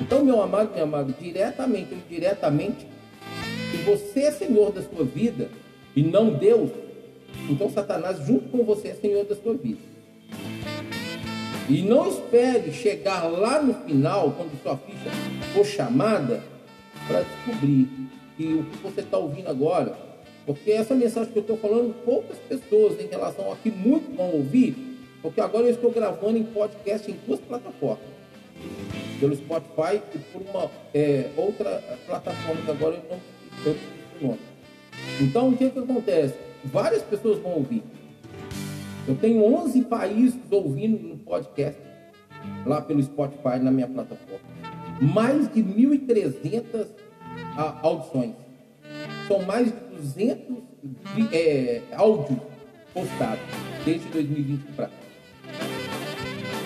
Então, 0.00 0.24
meu 0.24 0.42
amado, 0.42 0.74
meu 0.74 0.84
amado, 0.84 1.14
diretamente 1.18 1.94
ou 1.94 1.98
indiretamente, 1.98 2.86
se 3.70 3.76
você 3.78 4.24
é 4.24 4.30
senhor 4.32 4.72
da 4.72 4.82
sua 4.82 5.04
vida 5.04 5.48
e 5.96 6.02
não 6.02 6.34
Deus, 6.34 6.70
então 7.48 7.70
Satanás, 7.70 8.18
junto 8.26 8.48
com 8.50 8.64
você, 8.64 8.88
é 8.88 8.94
senhor 8.94 9.24
da 9.24 9.34
sua 9.34 9.54
vida. 9.54 9.93
E 11.68 11.82
não 11.82 12.08
espere 12.08 12.72
chegar 12.72 13.24
lá 13.24 13.62
no 13.62 13.74
final, 13.86 14.32
quando 14.32 14.62
sua 14.62 14.76
ficha 14.76 15.10
for 15.54 15.64
chamada, 15.64 16.42
para 17.06 17.22
descobrir 17.22 17.88
que 18.36 18.44
o 18.54 18.64
que 18.64 18.76
você 18.78 19.00
está 19.00 19.16
ouvindo 19.18 19.48
agora 19.48 19.96
porque 20.46 20.72
essa 20.72 20.94
mensagem 20.94 21.32
que 21.32 21.38
eu 21.38 21.42
estou 21.42 21.56
falando, 21.56 21.94
poucas 22.04 22.36
pessoas 22.38 23.00
em 23.00 23.06
relação 23.06 23.50
a 23.50 23.56
que 23.56 23.70
muitos 23.70 24.14
vão 24.14 24.30
ouvir, 24.30 24.76
porque 25.22 25.40
agora 25.40 25.64
eu 25.64 25.70
estou 25.70 25.90
gravando 25.90 26.36
em 26.36 26.44
podcast 26.44 27.10
em 27.10 27.16
duas 27.26 27.40
plataformas. 27.40 28.14
Pelo 29.18 29.34
Spotify 29.36 30.02
e 30.14 30.18
por 30.18 30.42
uma 30.42 30.70
é, 30.92 31.30
outra 31.36 31.82
plataforma 32.06 32.60
que 32.62 32.70
agora 32.70 32.96
eu 32.96 33.02
não 33.10 33.20
sei 33.62 33.76
o 34.20 34.26
nome. 34.26 34.40
Então, 35.20 35.48
o 35.48 35.56
que, 35.56 35.70
que 35.70 35.78
acontece? 35.78 36.34
Várias 36.64 37.02
pessoas 37.02 37.38
vão 37.38 37.52
ouvir. 37.52 37.82
Eu 39.06 39.14
tenho 39.16 39.44
11 39.44 39.82
países 39.82 40.40
ouvindo 40.50 41.06
no 41.06 41.18
podcast, 41.18 41.80
lá 42.64 42.80
pelo 42.80 43.02
Spotify, 43.02 43.58
na 43.60 43.70
minha 43.70 43.86
plataforma. 43.86 44.40
Mais 45.00 45.52
de 45.52 45.62
1.300 45.62 46.86
audições. 47.82 48.34
São 49.28 49.42
mais 49.42 49.66
de 49.66 49.96
200 49.96 50.62
é, 51.32 51.82
áudios 51.92 52.38
postados 52.94 53.44
desde 53.84 54.08
2020 54.08 54.62
para 54.74 54.86
cá. 54.86 54.92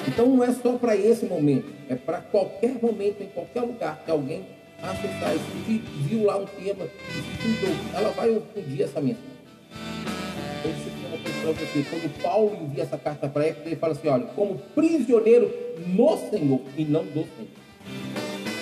Então 0.07 0.26
não 0.28 0.45
é 0.45 0.52
só 0.52 0.76
para 0.78 0.97
esse 0.97 1.26
momento, 1.26 1.73
é 1.88 1.95
para 1.95 2.21
qualquer 2.21 2.80
momento, 2.80 3.23
em 3.23 3.28
qualquer 3.28 3.62
lugar 3.62 4.02
que 4.04 4.11
alguém 4.11 4.47
acessar 4.83 5.35
isso, 5.35 5.83
viu 6.02 6.25
lá 6.25 6.37
um 6.37 6.47
tema, 6.47 6.88
ela 7.95 8.11
vai 8.11 8.30
ouvir 8.30 8.83
essa 8.83 9.00
mensagem. 9.00 9.27
Você, 11.45 11.85
quando 11.88 12.23
Paulo 12.23 12.57
envia 12.62 12.83
essa 12.83 12.99
carta 12.99 13.28
para 13.28 13.47
Éfeso, 13.47 13.68
ele 13.68 13.76
fala 13.76 13.92
assim, 13.92 14.09
olha, 14.09 14.26
como 14.26 14.59
prisioneiro 14.75 15.50
no 15.87 16.16
Senhor 16.30 16.61
e 16.76 16.85
não 16.85 17.04
do 17.04 17.25
Senhor. 17.25 17.59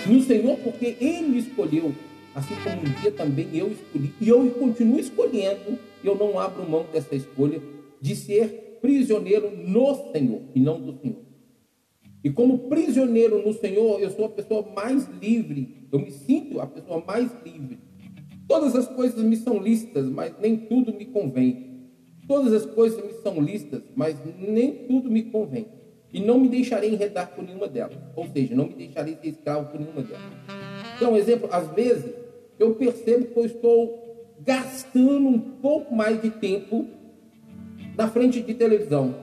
No 0.07 0.23
Senhor, 0.23 0.57
porque 0.59 0.97
Ele 1.01 1.39
escolheu, 1.39 1.93
assim 2.35 2.55
como 2.63 2.83
um 2.83 3.01
dia 3.01 3.11
também 3.11 3.49
eu 3.53 3.73
escolhi, 3.73 4.13
e 4.21 4.29
eu 4.29 4.49
continuo 4.51 5.01
escolhendo, 5.01 5.79
eu 6.05 6.15
não 6.15 6.39
abro 6.39 6.69
mão 6.69 6.87
dessa 6.93 7.17
escolha 7.17 7.61
de 8.01 8.15
ser 8.15 8.79
prisioneiro 8.81 9.51
no 9.51 10.13
Senhor 10.13 10.43
e 10.55 10.61
não 10.61 10.81
do 10.81 10.97
Senhor. 11.01 11.27
E 12.23 12.31
como 12.31 12.69
prisioneiro 12.69 13.45
no 13.45 13.53
Senhor, 13.53 14.01
eu 14.01 14.11
sou 14.11 14.27
a 14.27 14.29
pessoa 14.29 14.65
mais 14.75 15.09
livre, 15.21 15.89
eu 15.91 15.99
me 15.99 16.11
sinto 16.11 16.61
a 16.61 16.67
pessoa 16.67 17.03
mais 17.05 17.31
livre. 17.45 17.79
Todas 18.47 18.77
as 18.77 18.87
coisas 18.87 19.23
me 19.25 19.37
são 19.37 19.59
listas, 19.59 20.09
mas 20.09 20.33
nem 20.41 20.57
tudo 20.57 20.95
me 20.95 21.07
convém. 21.07 21.66
Todas 22.27 22.53
as 22.53 22.67
coisas 22.67 23.05
me 23.05 23.13
são 23.23 23.41
listas, 23.41 23.83
mas 23.95 24.17
nem 24.39 24.73
tudo 24.73 25.11
me 25.11 25.23
convém. 25.23 25.67
E 26.13 26.21
não 26.21 26.39
me 26.39 26.49
deixarei 26.49 26.93
enredar 26.93 27.35
por 27.35 27.45
nenhuma 27.45 27.69
delas. 27.69 27.97
Ou 28.17 28.27
seja, 28.27 28.55
não 28.55 28.67
me 28.67 28.75
deixarei 28.75 29.17
ser 29.17 29.29
escravo 29.29 29.71
por 29.71 29.79
nenhuma 29.79 30.03
delas. 30.03 30.25
Então, 30.97 31.17
exemplo, 31.17 31.49
às 31.53 31.69
vezes, 31.73 32.13
eu 32.59 32.75
percebo 32.75 33.27
que 33.27 33.39
eu 33.39 33.45
estou 33.45 34.07
gastando 34.41 35.29
um 35.29 35.39
pouco 35.39 35.95
mais 35.95 36.21
de 36.21 36.31
tempo 36.31 36.87
na 37.97 38.09
frente 38.09 38.41
de 38.41 38.55
televisão. 38.55 39.15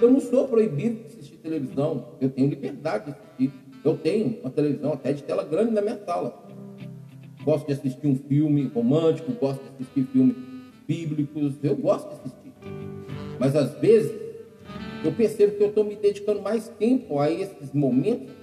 Eu 0.00 0.10
não 0.10 0.20
sou 0.20 0.46
proibido 0.46 1.00
de 1.00 1.06
assistir 1.06 1.36
televisão, 1.38 2.08
eu 2.20 2.28
tenho 2.30 2.48
liberdade 2.48 3.06
de 3.06 3.10
assistir. 3.12 3.52
Eu 3.84 3.96
tenho 3.96 4.40
uma 4.40 4.50
televisão 4.50 4.92
até 4.92 5.12
de 5.12 5.22
tela 5.22 5.44
grande 5.44 5.70
na 5.70 5.80
minha 5.80 5.98
sala. 6.04 6.44
Gosto 7.44 7.66
de 7.66 7.72
assistir 7.72 8.06
um 8.06 8.16
filme 8.16 8.66
romântico, 8.66 9.32
gosto 9.32 9.62
de 9.62 9.68
assistir 9.68 10.04
filme 10.12 10.55
bíblicos, 10.86 11.54
eu 11.62 11.76
gosto 11.76 12.08
de 12.08 12.14
assistir. 12.14 12.52
Mas 13.38 13.54
às 13.54 13.72
vezes 13.78 14.12
eu 15.04 15.12
percebo 15.12 15.56
que 15.56 15.62
eu 15.62 15.68
estou 15.68 15.84
me 15.84 15.96
dedicando 15.96 16.42
mais 16.42 16.68
tempo 16.68 17.18
a 17.18 17.30
esses 17.30 17.72
momentos 17.72 18.34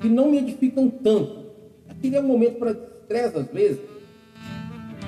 que 0.00 0.08
não 0.08 0.30
me 0.30 0.38
edificam 0.38 0.88
tanto. 0.88 1.46
Aquele 1.88 2.16
é 2.16 2.20
um 2.20 2.26
momento 2.26 2.58
para 2.58 2.70
estresse 2.72 3.38
às 3.38 3.46
vezes. 3.48 3.80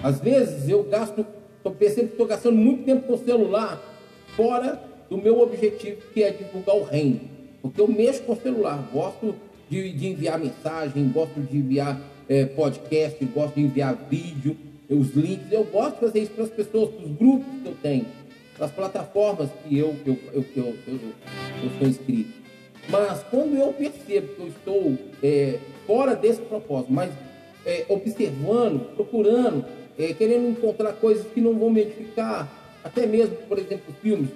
Às 0.02 0.20
vezes 0.20 0.68
eu 0.68 0.82
gasto, 0.84 1.24
eu 1.64 1.70
percebo 1.70 2.08
que 2.08 2.14
estou 2.14 2.26
gastando 2.26 2.56
muito 2.56 2.84
tempo 2.84 3.06
com 3.06 3.14
o 3.14 3.18
celular 3.18 3.80
fora 4.36 4.82
do 5.08 5.16
meu 5.16 5.40
objetivo, 5.40 6.00
que 6.12 6.22
é 6.22 6.30
divulgar 6.30 6.76
o 6.76 6.82
reino. 6.82 7.20
Porque 7.60 7.80
eu 7.80 7.86
mexo 7.86 8.22
com 8.22 8.32
o 8.32 8.36
celular, 8.36 8.88
gosto 8.92 9.34
de, 9.70 9.92
de 9.92 10.08
enviar 10.08 10.38
mensagem, 10.38 11.08
gosto 11.10 11.40
de 11.40 11.56
enviar 11.56 12.00
é, 12.28 12.44
podcast, 12.46 13.24
gosto 13.26 13.54
de 13.54 13.62
enviar 13.62 13.94
vídeo 14.08 14.56
os 14.94 15.14
links. 15.14 15.50
Eu 15.50 15.64
gosto 15.64 15.94
de 15.94 16.00
fazer 16.00 16.20
isso 16.20 16.32
para 16.32 16.44
as 16.44 16.50
pessoas, 16.50 16.90
para 16.90 17.04
os 17.04 17.16
grupos 17.16 17.46
que 17.62 17.68
eu 17.68 17.76
tenho, 17.82 18.06
para 18.56 18.66
as 18.66 18.72
plataformas 18.72 19.50
que 19.64 19.78
eu, 19.78 19.96
eu, 20.06 20.18
eu, 20.32 20.44
eu, 20.56 20.76
eu, 20.86 21.00
eu 21.64 21.70
sou 21.78 21.88
inscrito. 21.88 22.42
Mas 22.88 23.22
quando 23.30 23.56
eu 23.56 23.72
percebo 23.72 24.28
que 24.34 24.40
eu 24.40 24.48
estou 24.48 24.98
é, 25.22 25.58
fora 25.86 26.16
desse 26.16 26.40
propósito, 26.42 26.92
mas 26.92 27.12
é, 27.64 27.84
observando, 27.88 28.94
procurando, 28.96 29.64
é, 29.98 30.12
querendo 30.12 30.48
encontrar 30.48 30.92
coisas 30.94 31.26
que 31.32 31.40
não 31.40 31.56
vão 31.56 31.70
me 31.70 31.82
edificar, 31.82 32.48
até 32.82 33.06
mesmo, 33.06 33.36
por 33.48 33.58
exemplo, 33.58 33.94
filmes, 34.02 34.30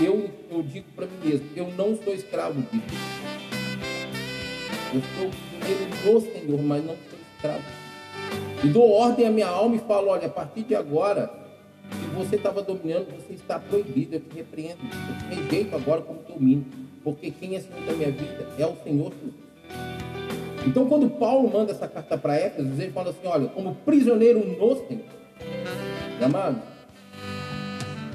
eu, 0.00 0.28
eu 0.50 0.62
digo 0.62 0.86
para 0.94 1.06
mim 1.06 1.18
mesmo, 1.24 1.46
eu 1.54 1.70
não 1.76 1.96
sou 1.96 2.12
escravo 2.14 2.60
disso. 2.72 2.84
Eu 4.92 5.02
sou 5.16 5.30
primeiro 5.60 6.20
do 6.20 6.32
Senhor, 6.32 6.62
mas 6.62 6.84
não 6.84 6.96
sou 7.08 7.18
escravo 7.36 7.87
e 8.64 8.68
dou 8.68 8.90
ordem 8.90 9.26
à 9.26 9.30
minha 9.30 9.46
alma 9.46 9.76
e 9.76 9.78
falo: 9.80 10.08
olha, 10.08 10.26
a 10.26 10.30
partir 10.30 10.62
de 10.62 10.74
agora, 10.74 11.30
se 11.90 12.06
você 12.16 12.36
estava 12.36 12.62
dominando, 12.62 13.06
você 13.14 13.34
está 13.34 13.58
proibido. 13.58 14.16
Eu 14.16 14.20
te 14.20 14.36
repreendo. 14.36 14.78
Eu 14.82 15.28
te 15.28 15.40
rejeito 15.40 15.76
agora 15.76 16.00
como 16.02 16.20
domínio. 16.22 16.66
Porque 17.04 17.30
quem 17.30 17.56
é 17.56 17.60
Senhor 17.60 17.80
da 17.86 17.92
minha 17.92 18.10
vida 18.10 18.46
é 18.58 18.66
o 18.66 18.76
Senhor 18.82 19.12
Jesus. 19.12 19.48
Então, 20.66 20.88
quando 20.88 21.08
Paulo 21.08 21.50
manda 21.50 21.72
essa 21.72 21.86
carta 21.86 22.18
para 22.18 22.34
Éfeso, 22.34 22.68
ele 22.80 22.90
fala 22.90 23.10
assim: 23.10 23.26
olha, 23.26 23.48
como 23.48 23.74
prisioneiro 23.76 24.40
no 24.40 24.76
Senhor. 24.86 25.18
Amado, 26.20 26.60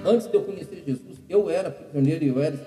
antes 0.05 0.27
de 0.27 0.35
eu 0.35 0.43
conhecer 0.43 0.83
Jesus, 0.85 1.21
eu 1.29 1.49
era 1.49 1.71
prisioneiro 1.71 2.23
e 2.23 2.27
eu 2.27 2.43
era. 2.43 2.59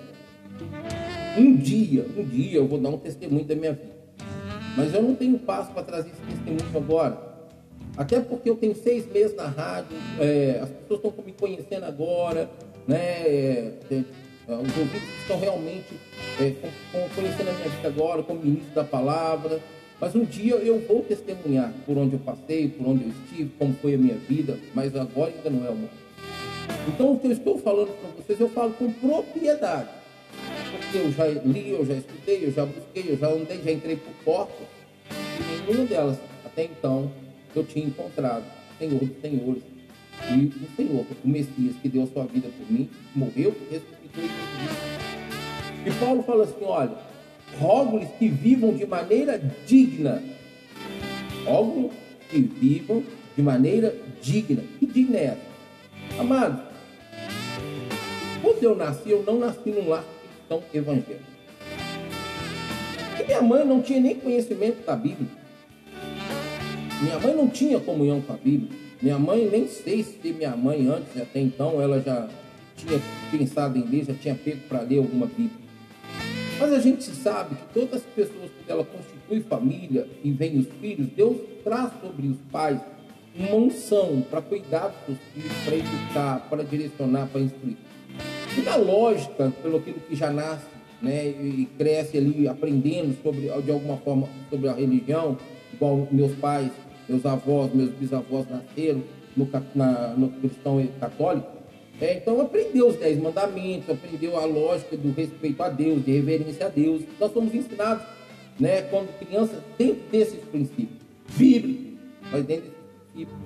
Um 1.37 1.55
dia, 1.55 2.03
um 2.17 2.23
dia 2.23 2.57
eu 2.57 2.67
vou 2.67 2.79
dar 2.79 2.89
um 2.89 2.97
testemunho 2.97 3.45
da 3.45 3.55
minha 3.55 3.73
vida. 3.73 3.95
Mas 4.75 4.93
eu 4.93 5.03
não 5.03 5.13
tenho 5.13 5.37
passo 5.37 5.71
para 5.71 5.83
trazer 5.83 6.09
esse 6.09 6.21
testemunho 6.21 6.75
agora. 6.75 7.26
Até 7.97 8.19
porque 8.19 8.49
eu 8.49 8.55
tenho 8.55 8.75
seis 8.75 9.11
meses 9.11 9.35
na 9.35 9.47
rádio, 9.47 9.97
é, 10.19 10.59
as 10.61 10.69
pessoas 10.69 11.03
estão 11.03 11.25
me 11.25 11.33
conhecendo 11.33 11.85
agora, 11.85 12.47
né? 12.87 12.95
É, 12.95 13.71
é, 13.91 14.03
os 14.47 14.77
ouvintes 14.77 15.19
estão 15.21 15.39
realmente 15.39 15.99
é, 16.39 16.53
conhecendo 17.15 17.49
a 17.49 17.53
minha 17.53 17.69
vida 17.69 17.87
agora 17.87 18.23
como 18.23 18.39
ministro 18.39 18.75
da 18.75 18.83
palavra. 18.83 19.59
Mas 19.99 20.15
um 20.15 20.23
dia 20.23 20.55
eu 20.55 20.79
vou 20.81 21.01
testemunhar 21.01 21.73
por 21.85 21.97
onde 21.97 22.13
eu 22.13 22.19
passei, 22.19 22.69
por 22.69 22.87
onde 22.87 23.05
eu 23.05 23.09
estive, 23.09 23.51
como 23.57 23.73
foi 23.81 23.95
a 23.95 23.97
minha 23.97 24.15
vida, 24.15 24.59
mas 24.75 24.95
agora 24.95 25.33
ainda 25.35 25.49
não 25.49 25.65
é 25.65 25.69
o 25.69 25.75
momento. 25.75 26.07
Então 26.87 27.13
o 27.13 27.19
que 27.19 27.27
eu 27.27 27.31
estou 27.31 27.57
falando 27.57 27.89
para 27.99 28.09
vocês, 28.11 28.39
eu 28.39 28.47
falo 28.49 28.73
com 28.73 28.91
propriedade. 28.91 29.89
Porque 30.71 30.97
eu 30.99 31.11
já 31.11 31.27
li, 31.27 31.71
eu 31.71 31.83
já 31.83 31.95
estudei, 31.95 32.45
eu 32.45 32.51
já 32.51 32.65
busquei, 32.65 33.11
eu 33.11 33.17
já 33.17 33.27
andei, 33.27 33.59
já 33.63 33.71
entrei 33.71 33.95
por 33.95 34.13
portas. 34.23 34.67
E 35.09 35.71
nenhuma 35.71 35.85
delas, 35.87 36.17
até 36.45 36.65
então, 36.65 37.11
eu 37.57 37.65
tinha 37.65 37.85
encontrado 37.85 38.43
Senhor 38.77 38.99
dos 38.99 39.21
Senhores. 39.21 39.63
E 40.31 40.45
o 40.45 40.75
Senhor, 40.75 41.05
o 41.23 41.27
Messias, 41.27 41.75
que 41.81 41.89
deu 41.89 42.03
a 42.03 42.07
sua 42.07 42.25
vida 42.25 42.49
por 42.57 42.71
mim, 42.71 42.89
morreu, 43.15 43.55
ressuscitou 43.69 44.23
e 44.23 45.89
E 45.89 45.93
Paulo 45.99 46.23
fala 46.23 46.43
assim: 46.43 46.63
olha, 46.63 46.97
rogo-lhes 47.59 48.09
que 48.17 48.27
vivam 48.27 48.73
de 48.73 48.85
maneira 48.85 49.39
digna. 49.65 50.23
Rogo 51.45 51.91
que 52.29 52.39
vivam 52.39 53.03
de 53.35 53.41
maneira 53.43 53.95
digna. 54.21 54.63
Que 54.79 54.85
digna 54.85 55.17
é 55.17 55.23
essa? 55.25 55.47
Amado, 56.19 56.67
quando 58.41 58.63
eu 58.63 58.75
nasci, 58.75 59.11
eu 59.11 59.23
não 59.23 59.39
nasci 59.39 59.69
num 59.69 59.87
lar 59.87 60.03
cristão 60.47 60.63
evangélico. 60.73 61.37
E 63.19 63.23
minha 63.23 63.41
mãe 63.41 63.65
não 63.65 63.81
tinha 63.81 63.99
nem 63.99 64.15
conhecimento 64.15 64.83
da 64.85 64.95
Bíblia. 64.95 65.46
Minha 67.01 67.19
mãe 67.19 67.35
não 67.35 67.47
tinha 67.47 67.79
comunhão 67.79 68.21
com 68.21 68.33
a 68.33 68.37
Bíblia. 68.37 68.71
Minha 68.99 69.19
mãe, 69.19 69.47
nem 69.47 69.67
sei 69.67 70.01
se 70.03 70.17
minha 70.33 70.55
mãe 70.57 70.87
antes, 70.87 71.21
até 71.21 71.39
então, 71.39 71.79
ela 71.79 72.01
já 72.01 72.27
tinha 72.75 72.99
pensado 73.29 73.77
em 73.77 73.83
ler, 73.83 74.05
já 74.05 74.13
tinha 74.15 74.33
pego 74.33 74.61
para 74.67 74.81
ler 74.81 74.97
alguma 74.97 75.27
Bíblia. 75.27 75.67
Mas 76.59 76.73
a 76.73 76.79
gente 76.79 77.03
sabe 77.03 77.55
que 77.55 77.73
todas 77.73 77.95
as 77.97 78.03
pessoas, 78.15 78.49
que 78.65 78.71
ela 78.71 78.83
constitui 78.83 79.41
família 79.41 80.07
e 80.23 80.31
vem 80.31 80.57
os 80.57 80.67
filhos, 80.81 81.07
Deus 81.15 81.37
traz 81.63 81.91
sobre 82.01 82.27
os 82.27 82.37
pais 82.51 82.79
uma 83.35 83.53
unção 83.53 84.25
para 84.27 84.41
cuidar 84.41 84.87
dos 85.07 85.17
filhos, 85.35 85.53
para 85.63 85.75
educar, 85.75 86.47
para 86.49 86.63
direcionar, 86.63 87.27
para 87.27 87.41
instruir. 87.41 87.77
E 88.57 88.61
na 88.61 88.75
lógica, 88.75 89.53
pelo 89.61 89.77
aquilo 89.77 89.99
que 89.99 90.15
já 90.15 90.31
nasce 90.31 90.65
né, 90.99 91.27
e 91.27 91.69
cresce 91.77 92.17
ali 92.17 92.47
aprendendo 92.47 93.15
sobre, 93.21 93.41
de 93.61 93.71
alguma 93.71 93.97
forma 93.97 94.27
sobre 94.49 94.67
a 94.67 94.73
religião, 94.73 95.37
igual 95.71 96.07
meus 96.11 96.33
pais 96.37 96.71
meus 97.07 97.25
avós, 97.25 97.73
meus 97.73 97.91
bisavós 97.91 98.45
nasceram 98.49 99.03
no, 99.35 99.47
na, 99.75 100.09
no 100.15 100.29
cristão 100.29 100.85
católico, 100.99 101.57
é, 101.99 102.17
então 102.17 102.39
aprendeu 102.39 102.87
os 102.87 102.95
dez 102.97 103.19
mandamentos, 103.19 103.89
aprendeu 103.89 104.37
a 104.37 104.45
lógica 104.45 104.95
do 104.95 105.11
respeito 105.11 105.61
a 105.63 105.69
Deus, 105.69 106.05
de 106.05 106.11
reverência 106.11 106.67
a 106.67 106.69
Deus. 106.69 107.01
Nós 107.19 107.33
somos 107.33 107.53
ensinados, 107.55 108.05
né, 108.59 108.83
quando 108.83 109.17
criança, 109.17 109.63
dentro 109.77 110.03
desses 110.11 110.39
princípios 110.45 110.99
bíblicos, 111.35 111.93
mas 112.31 112.45
dentro 112.45 112.65
desses 112.65 112.77
princípios, 113.13 113.39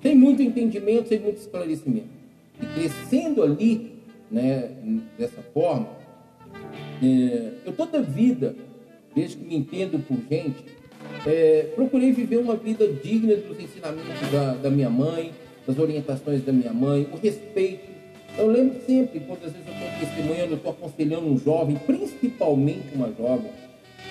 sem 0.00 0.14
muito 0.14 0.42
entendimento, 0.42 1.08
sem 1.08 1.18
muito 1.18 1.38
esclarecimento. 1.38 2.06
E 2.60 2.66
crescendo 2.66 3.42
ali, 3.42 3.92
né, 4.30 4.70
dessa 5.18 5.42
forma, 5.52 5.88
é, 7.02 7.52
eu 7.66 7.72
toda 7.72 8.00
vida, 8.00 8.54
desde 9.12 9.38
que 9.38 9.44
me 9.44 9.56
entendo 9.56 9.98
por 10.06 10.18
gente, 10.30 10.64
é, 11.26 11.68
procurei 11.74 12.12
viver 12.12 12.38
uma 12.38 12.56
vida 12.56 12.86
digna 12.88 13.36
dos 13.36 13.58
ensinamentos 13.60 14.30
da, 14.32 14.54
da, 14.54 14.70
minha 14.70 14.90
mãe, 14.90 15.32
das 15.66 15.78
orientações 15.78 16.44
da 16.44 16.52
minha 16.52 16.72
mãe, 16.72 17.08
o 17.12 17.16
respeito. 17.16 17.92
Eu 18.36 18.48
lembro 18.48 18.80
sempre, 18.86 19.20
quando 19.20 19.44
às 19.44 19.52
vezes 19.52 19.66
eu 19.68 19.74
estou 19.74 20.00
testemunhando, 20.00 20.52
eu 20.52 20.56
estou 20.56 20.72
aconselhando 20.72 21.26
um 21.26 21.38
jovem, 21.38 21.76
principalmente 21.76 22.94
uma 22.94 23.12
jovem, 23.12 23.50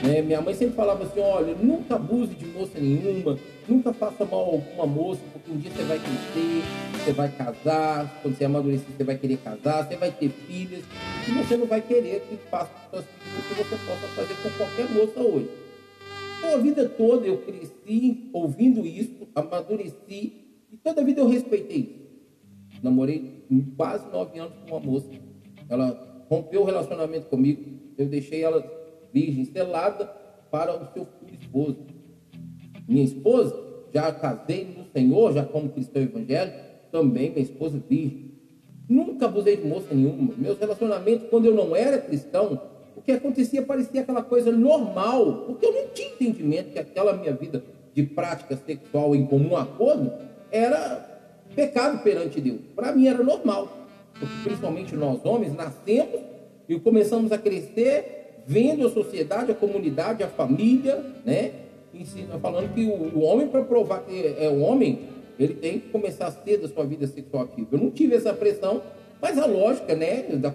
Né? 0.04 0.22
Minha 0.22 0.42
mãe 0.42 0.54
sempre 0.54 0.76
falava 0.76 1.04
assim, 1.04 1.20
olha, 1.20 1.54
nunca 1.56 1.96
abuse 1.96 2.34
de 2.34 2.46
moça 2.46 2.80
nenhuma, 2.80 3.38
nunca 3.68 3.92
faça 3.94 4.24
mal 4.24 4.42
a 4.42 4.54
alguma 4.54 4.86
moça, 4.86 5.22
porque 5.34 5.52
um 5.52 5.58
dia 5.58 5.72
você 5.72 5.84
vai 5.84 6.00
crescer, 6.00 6.64
você 6.94 7.12
vai 7.14 7.30
casar, 7.30 8.20
quando 8.22 8.38
você 8.38 8.46
amadurecer, 8.46 8.88
você 8.96 9.04
vai 9.04 9.18
querer 9.18 9.38
casar, 9.38 9.88
você 9.88 9.96
vai 9.98 10.12
ter 10.12 10.30
filhas, 10.30 10.84
e 11.28 11.32
você 11.32 11.58
não 11.58 11.66
vai 11.66 11.82
querer 11.82 12.22
que 12.30 12.38
faça 12.50 12.72
o 12.94 12.98
que 13.02 13.54
você 13.56 13.76
possa 13.86 14.08
fazer 14.16 14.36
com 14.42 14.50
qualquer 14.58 14.90
moça 14.90 15.20
hoje. 15.20 15.61
Então, 16.52 16.60
a 16.60 16.64
vida 16.64 16.90
toda 16.90 17.26
eu 17.26 17.38
cresci 17.38 18.30
ouvindo 18.34 18.86
isso, 18.86 19.26
amadureci, 19.34 20.34
e 20.70 20.76
toda 20.84 21.00
a 21.00 21.04
vida 21.04 21.22
eu 21.22 21.28
respeitei. 21.28 22.10
Namorei 22.84 23.46
quase 23.78 24.06
nove 24.12 24.38
anos 24.38 24.54
com 24.60 24.76
uma 24.76 24.80
moça. 24.82 25.08
Ela 25.70 26.26
rompeu 26.30 26.62
o 26.62 26.66
relacionamento 26.66 27.28
comigo, 27.28 27.64
eu 27.98 28.06
deixei 28.06 28.44
ela 28.44 28.70
virgem, 29.14 29.46
selada 29.46 30.06
para 30.52 30.76
o 30.76 30.92
seu 30.92 31.08
esposo. 31.40 31.78
Minha 32.86 33.06
esposa, 33.06 33.58
já 33.94 34.12
casei 34.12 34.66
no 34.78 34.84
Senhor, 34.92 35.32
já 35.32 35.46
como 35.46 35.70
cristão 35.70 36.02
evangélico, 36.02 36.58
também 36.92 37.30
minha 37.30 37.44
esposa 37.44 37.82
virgem. 37.88 38.32
Nunca 38.90 39.26
abusei 39.26 39.56
de 39.56 39.66
moça 39.66 39.94
nenhuma. 39.94 40.34
Meus 40.38 40.60
relacionamentos, 40.60 41.30
quando 41.30 41.46
eu 41.46 41.56
não 41.56 41.74
era 41.74 41.98
cristão, 41.98 42.62
o 43.02 43.04
que 43.04 43.12
acontecia 43.12 43.64
parecia 43.64 44.02
aquela 44.02 44.22
coisa 44.22 44.52
normal, 44.52 45.46
porque 45.48 45.66
eu 45.66 45.74
não 45.74 45.88
tinha 45.88 46.10
entendimento 46.10 46.72
que 46.72 46.78
aquela 46.78 47.14
minha 47.14 47.34
vida 47.34 47.64
de 47.96 48.04
prática 48.04 48.56
sexual 48.56 49.16
em 49.16 49.26
comum 49.26 49.58
acordo 49.58 50.14
era 50.52 51.10
pecado 51.56 52.04
perante 52.04 52.40
Deus. 52.40 52.60
Para 52.76 52.92
mim 52.92 53.08
era 53.08 53.24
normal, 53.24 53.88
porque 54.14 54.28
principalmente 54.44 54.96
nós 54.96 55.20
homens 55.26 55.56
nascemos 55.56 56.22
e 56.70 56.80
começamos 56.80 57.32
a 57.32 57.40
crescer 57.40 58.44
vendo 58.46 58.86
a 58.86 58.90
sociedade, 58.92 59.52
a 59.52 59.56
comunidade, 59.56 60.24
a 60.24 60.28
família, 60.28 61.04
né? 61.26 61.54
Ensina, 61.94 62.38
falando 62.38 62.72
que 62.74 62.86
o, 62.86 63.18
o 63.18 63.22
homem, 63.24 63.48
para 63.48 63.64
provar 63.64 64.02
que 64.06 64.36
é 64.38 64.48
o 64.48 64.62
homem, 64.62 65.10
ele 65.40 65.56
tem 65.56 65.80
que 65.80 65.90
começar 65.90 66.30
cedo 66.32 66.68
a 66.68 66.70
sua 66.70 66.86
vida 66.86 67.08
sexual 67.08 67.44
ativa. 67.46 67.68
Eu 67.72 67.80
não 67.80 67.90
tive 67.90 68.16
essa 68.16 68.32
pressão, 68.32 68.82
mas 69.20 69.40
a 69.40 69.46
lógica, 69.48 69.96
né, 69.96 70.24
da, 70.34 70.52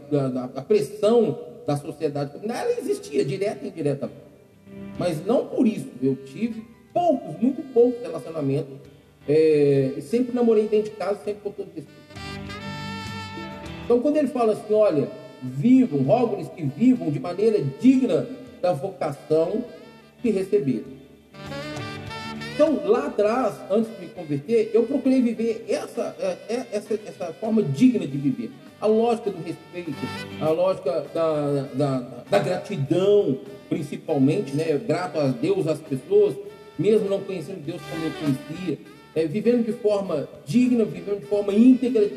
da 0.47 0.63
pressão 0.63 1.56
da 1.67 1.77
sociedade, 1.77 2.33
ela 2.43 2.79
existia, 2.79 3.25
direta 3.25 3.65
e 3.65 3.69
indiretamente. 3.69 4.27
Mas 4.99 5.25
não 5.25 5.47
por 5.47 5.67
isso. 5.67 5.91
Eu 6.01 6.17
tive 6.25 6.65
poucos, 6.93 7.39
muito 7.41 7.63
poucos 7.73 8.01
relacionamentos. 8.01 8.75
É, 9.29 9.95
sempre 10.01 10.35
namorei 10.35 10.69
dentro 10.69 10.91
de 10.91 10.97
casa, 10.97 11.19
sempre 11.25 11.43
com 11.43 11.51
todo 11.51 11.67
respeito. 11.67 12.07
Então, 13.85 14.01
quando 14.01 14.17
ele 14.17 14.29
fala 14.29 14.53
assim, 14.53 14.73
olha, 14.73 15.09
vivam, 15.43 16.03
rogo-lhes 16.03 16.49
que 16.49 16.63
vivam 16.63 17.11
de 17.11 17.21
maneira 17.21 17.61
digna 17.81 18.27
da 18.61 18.73
vocação 18.73 19.65
que 20.23 20.31
receberam. 20.31 20.96
Então, 22.57 22.81
lá 22.87 23.09
atrás, 23.09 23.55
antes 23.71 23.95
de 23.95 24.07
me 24.07 24.09
converter, 24.09 24.71
eu 24.73 24.85
procurei 24.85 25.21
viver 25.21 25.67
essa, 25.69 26.17
é, 26.19 26.39
é, 26.49 26.67
essa, 26.73 26.95
essa 27.07 27.27
forma 27.35 27.63
digna 27.63 28.07
de 28.07 28.17
viver. 28.17 28.51
A 28.81 28.87
lógica 28.87 29.31
do 29.31 29.37
respeito, 29.43 29.95
a 30.41 30.49
lógica 30.49 31.05
da, 31.13 31.69
da, 31.75 31.99
da 32.31 32.39
gratidão, 32.39 33.39
principalmente, 33.69 34.57
né? 34.57 34.81
Grato 34.87 35.19
a 35.19 35.27
Deus, 35.27 35.67
às 35.67 35.81
pessoas, 35.81 36.35
mesmo 36.79 37.11
não 37.11 37.21
conhecendo 37.21 37.61
Deus 37.61 37.83
como 37.91 38.07
eu 38.07 38.13
conhecia. 38.13 38.79
É, 39.15 39.27
vivendo 39.27 39.67
de 39.67 39.73
forma 39.73 40.27
digna, 40.47 40.87
vivendo 40.87 41.21
de 41.21 41.27
forma 41.27 41.53
íntegra, 41.53 42.09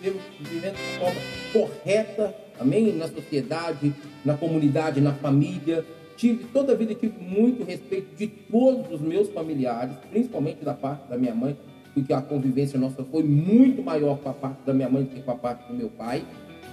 vivendo 0.00 0.74
de 0.74 0.98
forma 0.98 1.20
correta 1.52 2.34
amém? 2.58 2.92
Na 2.92 3.08
sociedade, 3.08 3.92
na 4.24 4.34
comunidade, 4.34 5.00
na 5.00 5.12
família. 5.12 5.84
Tive, 6.16 6.44
toda 6.52 6.72
a 6.72 6.76
vida 6.76 6.94
tive 6.94 7.18
muito 7.18 7.64
respeito 7.64 8.14
de 8.16 8.26
todos 8.26 8.92
os 8.92 9.00
meus 9.00 9.28
familiares, 9.30 9.96
principalmente 10.10 10.64
da 10.64 10.74
parte 10.74 11.08
da 11.08 11.18
minha 11.18 11.34
mãe, 11.34 11.56
porque 11.92 12.12
a 12.12 12.22
convivência 12.22 12.78
nossa 12.78 13.02
foi 13.04 13.22
muito 13.22 13.82
maior 13.82 14.18
com 14.18 14.28
a 14.28 14.32
parte 14.32 14.58
da 14.64 14.72
minha 14.72 14.88
mãe 14.88 15.04
do 15.04 15.10
que 15.10 15.22
com 15.22 15.30
a 15.30 15.36
parte 15.36 15.66
do 15.68 15.74
meu 15.74 15.90
pai. 15.90 16.24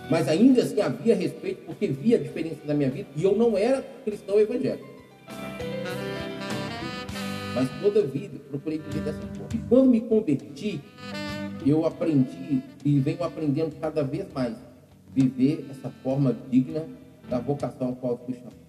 Mas 0.09 0.27
ainda 0.27 0.61
assim 0.61 0.81
havia 0.81 1.15
respeito, 1.15 1.63
porque 1.65 1.87
via 1.87 2.17
a 2.17 2.19
diferença 2.19 2.65
da 2.65 2.73
minha 2.73 2.89
vida 2.89 3.07
e 3.15 3.23
eu 3.23 3.35
não 3.35 3.57
era 3.57 3.81
cristão 4.03 4.39
evangélico. 4.39 4.89
Mas 7.53 7.69
toda 7.81 7.99
a 7.99 8.03
vida 8.03 8.39
procurei 8.49 8.79
viver 8.79 9.01
dessa 9.01 9.19
forma. 9.19 9.49
E 9.53 9.57
quando 9.69 9.89
me 9.89 10.01
converti, 10.01 10.81
eu 11.65 11.85
aprendi 11.85 12.61
e 12.83 12.99
venho 12.99 13.23
aprendendo 13.23 13.75
cada 13.79 14.03
vez 14.03 14.25
mais 14.33 14.55
viver 15.13 15.65
essa 15.69 15.89
forma 16.03 16.35
digna 16.49 16.85
da 17.29 17.39
vocação 17.39 17.89
ao 17.89 17.95
qual 17.95 18.17
fui 18.25 18.33
chamado. 18.35 18.60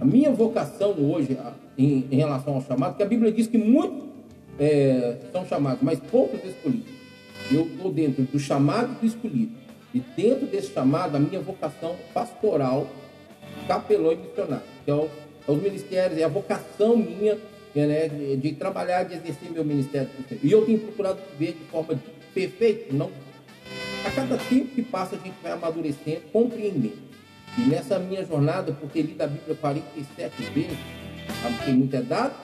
A 0.00 0.04
minha 0.04 0.30
vocação 0.30 0.92
hoje, 0.92 1.36
em, 1.76 2.06
em, 2.10 2.16
relação 2.16 2.54
ao 2.54 2.62
chamado, 2.62 2.96
que 2.96 3.02
a 3.02 3.06
Bíblia 3.06 3.30
diz 3.30 3.46
que 3.46 3.58
muitos 3.58 4.08
é, 4.58 5.18
são 5.30 5.44
chamados, 5.44 5.82
mas 5.82 6.00
poucos 6.00 6.40
escolhidos. 6.42 6.88
Eu 7.52 7.66
estou 7.66 7.92
dentro 7.92 8.22
do 8.24 8.38
chamado 8.38 8.98
do 8.98 9.06
escolhido. 9.06 9.52
E 9.92 10.00
dentro 10.16 10.46
desse 10.46 10.72
chamado, 10.72 11.16
a 11.16 11.20
minha 11.20 11.40
vocação 11.40 11.96
pastoral, 12.14 12.86
capelão 13.68 14.12
e 14.12 14.16
missionário, 14.16 14.64
que 14.84 14.90
é, 14.90 14.94
o, 14.94 15.10
é 15.46 15.52
os 15.52 15.62
ministérios, 15.62 16.18
é 16.18 16.24
a 16.24 16.28
vocação 16.28 16.96
minha 16.96 17.36
né, 17.74 18.08
de, 18.08 18.36
de, 18.36 18.52
trabalhar, 18.52 19.02
de 19.02 19.16
exercer 19.16 19.50
meu 19.50 19.64
ministério. 19.64 20.08
E 20.42 20.50
eu 20.50 20.64
tenho 20.64 20.78
procurado 20.78 21.18
viver 21.38 21.52
de 21.52 21.64
forma 21.66 22.00
perfeita, 22.32 22.94
não 22.94 23.10
a 24.04 24.10
cada 24.10 24.38
tempo 24.38 24.74
que 24.74 24.82
passa, 24.82 25.16
a 25.16 25.18
gente 25.18 25.34
vai 25.42 25.52
amadurecendo, 25.52 26.22
compreendendo. 26.32 27.09
E 27.58 27.62
nessa 27.62 27.98
minha 27.98 28.24
jornada, 28.24 28.72
por 28.72 28.88
ter 28.90 29.02
lido 29.02 29.20
a 29.22 29.26
Bíblia 29.26 29.56
47 29.56 30.42
vezes, 30.54 30.78
quem 31.64 31.74
muito 31.74 31.94
é 31.94 32.02
dado, 32.02 32.34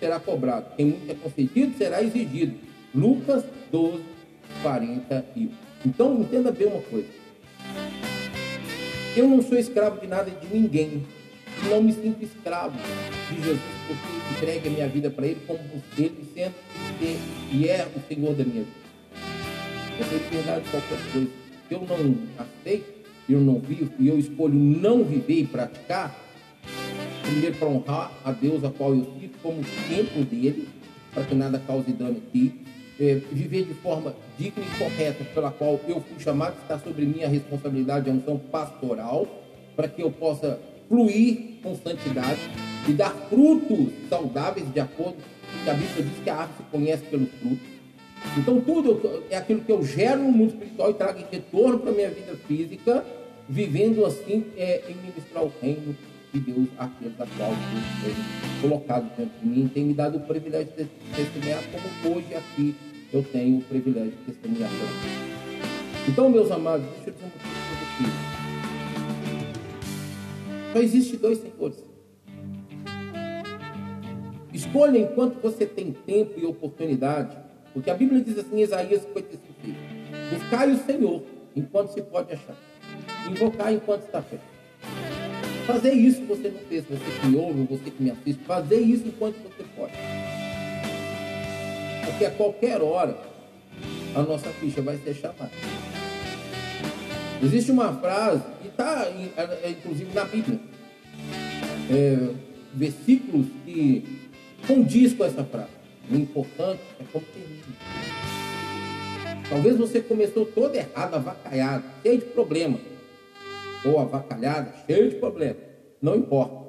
será 0.00 0.18
cobrado. 0.18 0.74
Quem 0.76 0.86
muito 0.86 1.10
é 1.10 1.14
concedido, 1.14 1.76
será 1.76 2.02
exigido. 2.02 2.56
Lucas 2.94 3.44
12, 3.70 4.02
41. 4.62 5.50
Então, 5.84 6.20
entenda 6.20 6.50
bem 6.50 6.66
uma 6.66 6.82
coisa. 6.82 7.08
Eu 9.16 9.28
não 9.28 9.42
sou 9.42 9.58
escravo 9.58 10.00
de 10.00 10.06
nada 10.06 10.30
de 10.30 10.46
ninguém. 10.46 11.04
Não 11.68 11.82
me 11.82 11.92
sinto 11.92 12.24
escravo 12.24 12.76
de 13.30 13.36
Jesus, 13.36 13.60
porque 13.86 14.34
entregue 14.36 14.68
a 14.68 14.70
minha 14.72 14.88
vida 14.88 15.10
para 15.10 15.26
Ele 15.26 15.40
como 15.46 15.60
ele 15.96 16.28
sendo 16.34 16.54
e 17.52 17.68
é 17.68 17.86
o 17.94 18.00
Senhor 18.08 18.34
da 18.34 18.44
minha 18.44 18.64
vida 18.64 18.84
eu 19.98 20.06
tenho 20.06 20.22
liberdade 20.24 20.64
de 20.64 20.70
qualquer 20.70 20.98
coisa. 21.12 21.30
Eu 21.70 21.80
não 21.80 22.18
aceito, 22.38 22.93
eu 23.28 23.40
não 23.40 23.58
vivo, 23.58 23.92
e 23.98 24.08
eu 24.08 24.18
escolho 24.18 24.54
não 24.54 25.04
viver 25.04 25.40
e 25.40 25.46
praticar, 25.46 26.14
primeiro 27.22 27.56
para 27.56 27.68
honrar 27.68 28.12
a 28.24 28.32
Deus 28.32 28.62
a 28.64 28.70
qual 28.70 28.94
eu 28.94 29.06
fico 29.18 29.38
como 29.42 29.62
templo 29.88 30.24
dele, 30.24 30.68
para 31.12 31.24
que 31.24 31.34
nada 31.34 31.58
cause 31.66 31.92
dano 31.92 32.20
aqui, 32.28 32.60
é, 33.00 33.14
viver 33.32 33.64
de 33.64 33.74
forma 33.74 34.14
digna 34.38 34.64
e 34.64 34.78
correta, 34.78 35.24
pela 35.32 35.50
qual 35.50 35.80
eu 35.88 36.00
fui 36.00 36.20
chamado, 36.20 36.56
está 36.60 36.78
sobre 36.78 37.06
mim 37.06 37.22
a 37.22 37.28
responsabilidade, 37.28 38.10
a 38.10 38.12
unção 38.12 38.38
pastoral, 38.38 39.26
para 39.74 39.88
que 39.88 40.02
eu 40.02 40.10
possa 40.10 40.60
fluir 40.88 41.60
com 41.62 41.74
santidade 41.74 42.40
e 42.88 42.92
dar 42.92 43.10
frutos 43.28 43.88
saudáveis 44.08 44.70
de 44.72 44.80
acordo 44.80 45.16
com 45.16 45.64
que 45.64 45.70
a 45.70 45.74
Bíblia 45.74 46.04
diz 46.04 46.22
que 46.22 46.30
a 46.30 46.36
árvore 46.36 46.58
se 46.58 46.62
conhece 46.70 47.02
pelos 47.04 47.28
frutos. 47.40 47.73
Então, 48.36 48.60
tudo 48.60 49.22
é 49.30 49.36
aquilo 49.36 49.60
que 49.60 49.70
eu 49.70 49.84
gero 49.84 50.22
no 50.22 50.32
mundo 50.32 50.50
espiritual 50.50 50.90
e 50.90 50.94
trago 50.94 51.20
em 51.20 51.26
retorno 51.30 51.78
para 51.78 51.90
a 51.90 51.94
minha 51.94 52.10
vida 52.10 52.34
física, 52.48 53.04
vivendo 53.48 54.04
assim 54.04 54.46
é, 54.56 54.82
em 54.88 54.94
ministrar 54.96 55.44
o 55.44 55.52
reino 55.60 55.96
de 56.32 56.40
Deus, 56.40 56.68
aquele 56.76 57.10
da 57.10 57.26
qual 57.36 57.50
Deus 57.50 57.84
tem 58.02 58.60
colocado 58.60 59.14
diante 59.14 59.32
de 59.40 59.46
mim, 59.46 59.70
tem 59.72 59.84
me 59.84 59.94
dado 59.94 60.18
o 60.18 60.20
privilégio 60.20 60.72
de 60.76 60.88
testemunhar, 61.14 61.62
como 61.70 62.16
hoje 62.16 62.34
aqui 62.34 62.74
eu 63.12 63.22
tenho 63.22 63.58
o 63.58 63.62
privilégio 63.62 64.10
de 64.10 64.32
testemunhar 64.32 64.70
Então, 66.08 66.28
meus 66.28 66.50
amados, 66.50 66.84
deixa 66.96 67.10
eu 67.10 67.14
dizer 67.14 67.24
uma 67.24 67.30
coisa 67.30 67.46
para 67.68 67.76
vocês. 67.86 68.34
Só 70.72 70.78
existe 70.80 71.16
dois 71.18 71.38
senhores. 71.38 71.84
Escolha 74.52 74.98
enquanto 74.98 75.40
você 75.40 75.66
tem 75.66 75.92
tempo 75.92 76.40
e 76.40 76.44
oportunidade 76.44 77.43
porque 77.74 77.90
a 77.90 77.94
Bíblia 77.94 78.22
diz 78.22 78.38
assim, 78.38 78.60
Isaías 78.60 79.02
55, 79.02 79.40
buscai 80.30 80.70
o 80.70 80.78
Senhor 80.78 81.22
enquanto 81.56 81.92
se 81.92 82.00
pode 82.02 82.32
achar. 82.32 82.56
Invocar 83.28 83.72
enquanto 83.72 84.04
está 84.04 84.22
perto. 84.22 84.44
Fazer 85.66 85.92
isso 85.92 86.24
você 86.26 86.50
não 86.50 86.60
fez, 86.60 86.84
você 86.84 87.02
que 87.20 87.36
ouve, 87.36 87.64
você 87.64 87.90
que 87.90 88.02
me 88.02 88.10
assiste, 88.10 88.44
fazer 88.44 88.78
isso 88.78 89.08
enquanto 89.08 89.36
você 89.42 89.64
pode. 89.76 89.92
Porque 92.04 92.24
a 92.24 92.30
qualquer 92.30 92.80
hora 92.80 93.18
a 94.14 94.22
nossa 94.22 94.50
ficha 94.50 94.80
vai 94.80 94.96
ser 94.98 95.14
chamada. 95.14 95.50
Existe 97.42 97.72
uma 97.72 97.92
frase, 97.94 98.44
que 98.62 98.68
está 98.68 99.06
é, 99.06 99.70
inclusive 99.70 100.14
na 100.14 100.24
Bíblia, 100.24 100.60
é, 101.90 102.34
versículos 102.72 103.46
que 103.64 104.28
condiz 104.66 105.12
com 105.12 105.24
essa 105.24 105.42
frase. 105.44 105.73
O 106.10 106.14
importante 106.14 106.82
é 107.00 107.04
como 107.10 107.24
termina. 107.26 107.64
Talvez 109.48 109.76
você 109.76 110.00
começou 110.00 110.46
todo 110.46 110.74
errado, 110.74 111.14
avacalhado, 111.14 111.84
cheio 112.02 112.18
de 112.18 112.26
problema. 112.26 112.78
Ou 113.84 113.98
avacalhada, 113.98 114.74
cheio 114.86 115.10
de 115.10 115.16
problema. 115.16 115.60
Não 116.00 116.16
importa. 116.16 116.64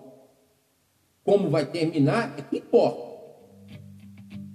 Como 1.24 1.50
vai 1.50 1.66
terminar 1.66 2.36
é 2.38 2.42
que 2.42 2.58
importa. 2.58 3.16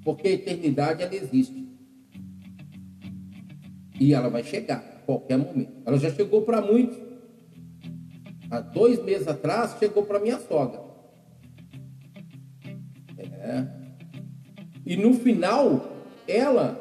Porque 0.05 0.29
a 0.29 0.33
eternidade 0.33 1.03
ela 1.03 1.14
existe. 1.14 1.69
E 3.99 4.14
ela 4.14 4.31
vai 4.31 4.43
chegar 4.45 4.79
a 4.79 5.01
qualquer 5.05 5.37
momento. 5.37 5.83
Ela 5.85 5.99
já 5.99 6.11
chegou 6.11 6.43
para 6.43 6.61
muitos. 6.61 6.99
Há 8.51 8.61
dois 8.61 9.03
meses 9.03 9.29
atrás 9.29 9.77
chegou 9.79 10.05
para 10.05 10.19
minha 10.19 10.38
sogra. 10.38 10.81
É. 13.19 13.80
E 14.90 14.96
no 14.96 15.14
final, 15.14 15.88
ela, 16.26 16.76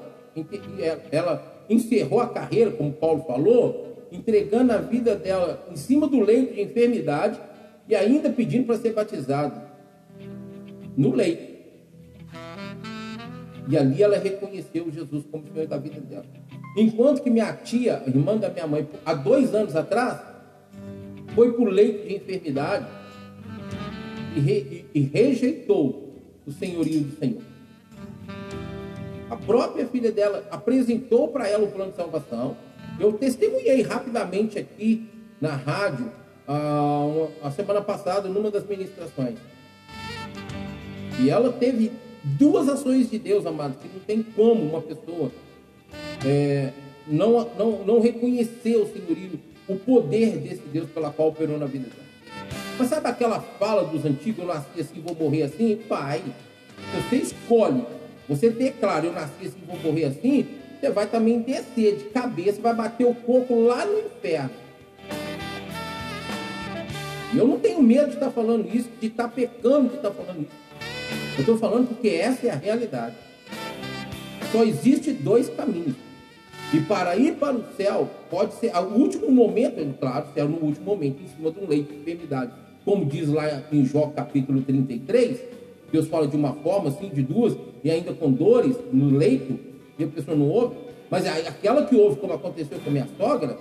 ela 1.12 1.64
encerrou 1.70 2.20
a 2.20 2.28
carreira, 2.28 2.72
como 2.72 2.92
Paulo 2.92 3.24
falou, 3.28 4.08
entregando 4.12 4.74
a 4.74 4.78
vida 4.78 5.16
dela 5.16 5.64
em 5.72 5.76
cima 5.76 6.08
do 6.08 6.20
leito 6.20 6.56
de 6.56 6.62
enfermidade 6.64 7.40
e 7.88 7.96
ainda 7.96 8.32
pedindo 8.32 8.66
para 8.66 8.80
ser 8.80 8.94
batizado 8.94 9.62
no 10.98 11.14
leito. 11.14 11.54
E 13.70 13.78
ali 13.78 14.02
ela 14.02 14.18
reconheceu 14.18 14.90
Jesus 14.90 15.24
como 15.32 15.44
Senhor 15.54 15.68
da 15.68 15.78
vida 15.78 16.02
dela. 16.02 16.26
Enquanto 16.76 17.22
que 17.22 17.30
minha 17.30 17.54
tia, 17.54 18.02
irmã 18.08 18.38
da 18.38 18.50
minha 18.50 18.66
mãe, 18.66 18.90
há 19.06 19.14
dois 19.14 19.54
anos 19.54 19.76
atrás, 19.76 20.20
foi 21.36 21.54
para 21.54 21.62
o 21.62 21.66
leito 21.66 22.08
de 22.08 22.16
enfermidade 22.16 22.88
e, 24.36 24.40
re, 24.40 24.86
e, 24.96 25.00
e 25.00 25.02
rejeitou 25.04 26.16
o 26.48 26.52
senhorio 26.52 27.02
do 27.02 27.16
Senhor. 27.16 27.49
Própria 29.46 29.88
filha 29.88 30.12
dela 30.12 30.48
apresentou 30.52 31.28
para 31.30 31.48
ela 31.48 31.66
o 31.66 31.72
plano 31.72 31.92
de 31.92 31.98
salvação. 31.98 32.56
Eu 33.00 33.14
testemunhei 33.14 33.82
rapidamente 33.82 34.60
aqui 34.60 35.08
na 35.40 35.56
rádio 35.56 36.12
a, 36.48 37.06
a 37.44 37.52
semana 37.52 37.82
passada, 37.82 38.28
numa 38.28 38.52
das 38.52 38.66
ministrações. 38.66 39.38
E 41.20 41.30
ela 41.30 41.52
teve 41.54 41.92
duas 42.24 42.68
ações 42.68 43.10
de 43.10 43.18
Deus, 43.18 43.46
amado, 43.46 43.78
que 43.78 43.88
não 43.88 44.00
tem 44.02 44.22
como 44.22 44.64
uma 44.64 44.82
pessoa 44.82 45.32
é, 46.26 46.72
não, 47.08 47.50
não, 47.58 47.84
não 47.86 48.02
reconhecer 48.02 48.76
o 48.76 48.88
senhorio, 48.88 49.40
o 49.68 49.76
poder 49.76 50.38
desse 50.38 50.62
Deus 50.72 50.90
pela 50.90 51.12
qual 51.12 51.30
operou 51.30 51.58
na 51.58 51.66
vida 51.66 51.88
dela. 51.90 52.10
Mas 52.78 52.88
sabe 52.90 53.08
aquela 53.08 53.42
fala 53.42 53.84
dos 53.84 54.06
antigos, 54.06 54.40
eu 54.40 54.48
nasci 54.48 54.80
assim, 54.80 55.02
vou 55.02 55.16
morrer 55.16 55.44
assim? 55.44 55.76
Pai, 55.88 56.22
você 56.96 57.18
escolhe, 57.18 57.84
você 58.30 58.52
declara, 58.52 59.08
eu 59.08 59.12
nasci 59.12 59.48
assim, 59.48 59.58
vou 59.68 59.78
morrer 59.80 60.06
assim, 60.06 60.46
você 60.80 60.92
vai 60.92 61.08
também 61.08 61.42
descer 61.42 61.98
de 61.98 62.04
cabeça, 62.06 62.62
vai 62.62 62.76
bater 62.76 63.08
o 63.08 63.16
corpo 63.16 63.60
lá 63.60 63.84
no 63.86 64.00
inferno. 64.00 64.52
E 67.34 67.38
eu 67.38 67.48
não 67.48 67.60
tenho 67.60 67.82
medo 67.82 68.10
de 68.10 68.14
estar 68.14 68.30
falando 68.30 68.70
isso, 68.74 68.88
de 69.02 69.08
estar 69.08 69.28
pecando 69.30 69.90
de 69.90 69.96
estar 69.96 70.12
falando 70.12 70.42
isso. 70.42 70.70
Eu 71.36 71.40
estou 71.40 71.58
falando 71.58 71.88
porque 71.88 72.10
essa 72.10 72.48
é 72.48 72.52
a 72.52 72.56
realidade. 72.56 73.16
Só 74.52 74.64
existe 74.64 75.12
dois 75.12 75.50
caminhos. 75.50 75.96
E 76.72 76.80
para 76.82 77.16
ir 77.18 77.36
para 77.36 77.56
o 77.56 77.64
céu, 77.76 78.08
pode 78.30 78.54
ser 78.56 78.76
o 78.76 78.94
último 78.94 79.32
momento, 79.32 79.98
claro, 80.00 80.28
céu 80.36 80.48
no 80.48 80.58
último 80.58 80.86
momento, 80.86 81.22
em 81.24 81.28
cima 81.28 81.52
de 81.52 81.60
um 81.60 81.68
leito 81.68 81.92
de 81.92 82.00
enfermidade. 82.00 82.52
Como 82.86 83.06
diz 83.06 83.28
lá 83.28 83.64
em 83.72 83.86
Jó 83.86 84.12
capítulo 84.16 84.62
33, 84.62 85.40
Deus 85.92 86.08
fala 86.08 86.28
de 86.28 86.36
uma 86.36 86.54
forma, 86.54 86.90
assim, 86.90 87.10
de 87.10 87.22
duas, 87.22 87.56
e 87.84 87.90
ainda 87.90 88.14
com 88.14 88.32
dores 88.32 88.76
no 88.92 89.18
leito, 89.18 89.58
e 89.98 90.04
a 90.04 90.08
pessoa 90.08 90.36
não 90.36 90.50
ouve. 90.50 90.76
Mas 91.10 91.26
aquela 91.26 91.86
que 91.86 91.96
ouve, 91.96 92.20
como 92.20 92.34
aconteceu 92.34 92.80
com 92.80 92.90
a 92.90 92.94
minha 92.94 93.08
sogra, 93.18 93.58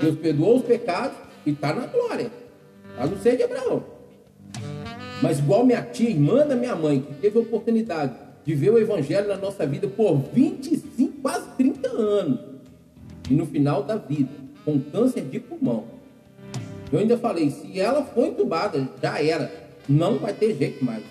Deus 0.00 0.16
perdoou 0.16 0.56
os 0.56 0.62
pecados 0.62 1.16
e 1.44 1.50
está 1.50 1.74
na 1.74 1.86
glória. 1.86 2.30
Está 2.90 3.06
no 3.06 3.18
ser 3.18 3.36
de 3.36 3.42
Abraão. 3.42 3.84
Mas 5.22 5.38
igual 5.38 5.64
minha 5.64 5.82
tia, 5.82 6.10
irmã 6.10 6.46
da 6.46 6.56
minha 6.56 6.74
mãe, 6.74 7.00
que 7.00 7.14
teve 7.14 7.38
a 7.38 7.42
oportunidade 7.42 8.14
de 8.44 8.54
ver 8.54 8.70
o 8.70 8.78
evangelho 8.78 9.28
na 9.28 9.36
nossa 9.36 9.66
vida 9.66 9.88
por 9.88 10.16
25, 10.32 11.20
quase 11.20 11.48
30 11.56 11.88
anos. 11.88 12.40
E 13.30 13.34
no 13.34 13.46
final 13.46 13.82
da 13.82 13.96
vida, 13.96 14.30
com 14.64 14.78
câncer 14.80 15.22
de 15.22 15.40
pulmão. 15.40 15.84
Eu 16.92 16.98
ainda 16.98 17.16
falei, 17.16 17.50
se 17.50 17.80
ela 17.80 18.04
for 18.04 18.26
entubada, 18.26 18.88
já 19.02 19.22
era. 19.22 19.50
Não 19.88 20.18
vai 20.18 20.32
ter 20.32 20.54
jeito 20.56 20.84
mais. 20.84 21.02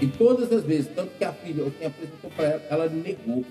E 0.00 0.06
todas 0.06 0.52
as 0.52 0.64
vezes, 0.64 0.90
tanto 0.94 1.16
que 1.16 1.24
a 1.24 1.32
filha, 1.32 1.62
eu 1.62 1.70
tinha 1.70 1.88
apresentou 1.88 2.30
para 2.30 2.44
ela, 2.44 2.62
ela 2.70 2.88
negou. 2.88 3.44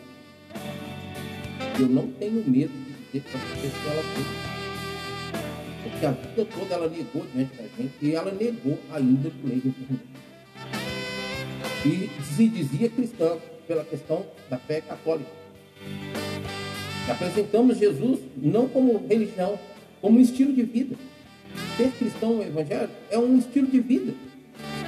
Eu 1.79 1.87
não 1.87 2.07
tenho 2.07 2.43
medo 2.47 2.71
de 2.71 3.19
dizer 3.19 3.23
para 3.29 3.39
você 3.39 3.67
que 3.67 3.89
ela 3.89 4.03
fez 4.03 4.53
que 6.03 6.05
a 6.05 6.11
vida 6.11 6.45
toda 6.45 6.75
ela 6.75 6.89
negou 6.89 7.25
diante 7.33 7.55
da 7.55 7.63
gente 7.63 7.93
e 8.01 8.13
ela 8.13 8.29
negou 8.29 8.77
ainda 8.91 9.29
do 9.29 9.47
lei 9.47 9.61
de 9.61 9.73
E 11.87 12.09
se 12.35 12.49
dizia 12.49 12.89
cristã 12.89 13.37
pela 13.65 13.85
questão 13.85 14.25
da 14.49 14.57
fé 14.57 14.81
católica. 14.81 15.31
Apresentamos 17.09 17.77
Jesus 17.77 18.19
não 18.35 18.67
como 18.67 19.05
religião, 19.07 19.57
como 20.01 20.19
um 20.19 20.21
estilo 20.21 20.53
de 20.53 20.63
vida. 20.63 20.97
Ser 21.77 21.89
cristão 21.91 22.35
no 22.35 22.43
Evangelho 22.43 22.89
é 23.09 23.17
um 23.17 23.37
estilo 23.37 23.67
de 23.67 23.79
vida. 23.79 24.13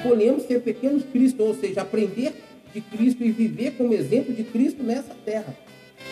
Escolhemos 0.06 0.44
ser 0.44 0.62
pequenos 0.62 1.04
Cristo, 1.12 1.44
ou 1.44 1.56
seja, 1.56 1.82
aprender 1.82 2.32
de 2.72 2.80
Cristo 2.80 3.24
e 3.24 3.32
viver 3.32 3.72
como 3.72 3.92
exemplo 3.92 4.32
de 4.36 4.44
Cristo 4.44 4.84
nessa 4.84 5.16
terra. 5.26 5.58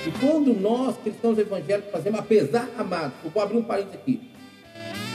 E 0.07 0.11
quando 0.19 0.51
nós, 0.59 0.97
cristãos 0.97 1.37
evangélicos, 1.37 1.91
fazemos, 1.91 2.19
apesar, 2.19 2.67
amados, 2.75 3.13
eu 3.23 3.29
vou 3.29 3.43
abrir 3.43 3.57
um 3.57 3.63
parênteses 3.63 3.99
aqui, 3.99 4.19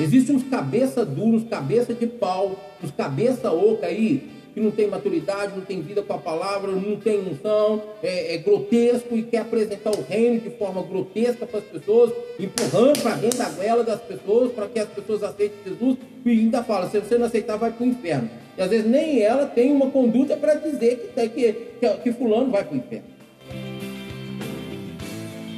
Existem 0.01 0.37
uns 0.37 0.45
cabeça 0.45 1.05
duros, 1.05 1.43
cabeça 1.43 1.93
de 1.93 2.07
pau, 2.07 2.57
uns 2.83 2.93
cabeça 2.93 3.51
oca 3.51 3.87
aí, 3.87 4.29
que 4.59 4.65
não 4.65 4.73
tem 4.73 4.89
maturidade, 4.89 5.57
não 5.57 5.65
tem 5.65 5.81
vida 5.81 6.03
com 6.03 6.13
a 6.13 6.19
palavra, 6.19 6.73
não 6.73 6.97
tem 6.97 7.21
unção, 7.21 7.81
é, 8.03 8.35
é 8.35 8.39
grotesco 8.39 9.17
e 9.17 9.23
quer 9.23 9.39
apresentar 9.39 9.91
o 9.91 10.03
reino 10.03 10.41
de 10.41 10.51
forma 10.51 10.83
grotesca 10.83 11.47
para 11.47 11.61
as 11.61 11.65
pessoas, 11.65 12.13
empurrando 12.41 13.01
para 13.01 13.15
dentro 13.15 13.39
da 13.39 13.49
goela 13.51 13.85
das 13.85 14.01
pessoas, 14.01 14.51
para 14.53 14.67
que 14.67 14.81
as 14.81 14.89
pessoas 14.89 15.23
aceitem 15.23 15.57
Jesus, 15.65 15.97
e 16.27 16.31
ainda 16.31 16.65
fala, 16.65 16.91
se 16.91 16.99
você 16.99 17.17
não 17.17 17.27
aceitar, 17.27 17.57
vai 17.57 17.71
para 17.71 17.85
o 17.85 17.89
inferno. 17.89 18.29
E 18.57 18.61
às 18.61 18.69
vezes 18.69 18.91
nem 18.91 19.23
ela 19.23 19.47
tem 19.47 19.71
uma 19.71 19.91
conduta 19.91 20.37
para 20.37 20.55
dizer 20.55 21.13
que, 21.15 21.29
que, 21.29 21.53
que, 21.79 21.89
que 22.03 22.13
fulano 22.13 22.51
vai 22.51 22.65
para 22.65 22.75
o 22.75 22.79
inferno. 22.79 23.07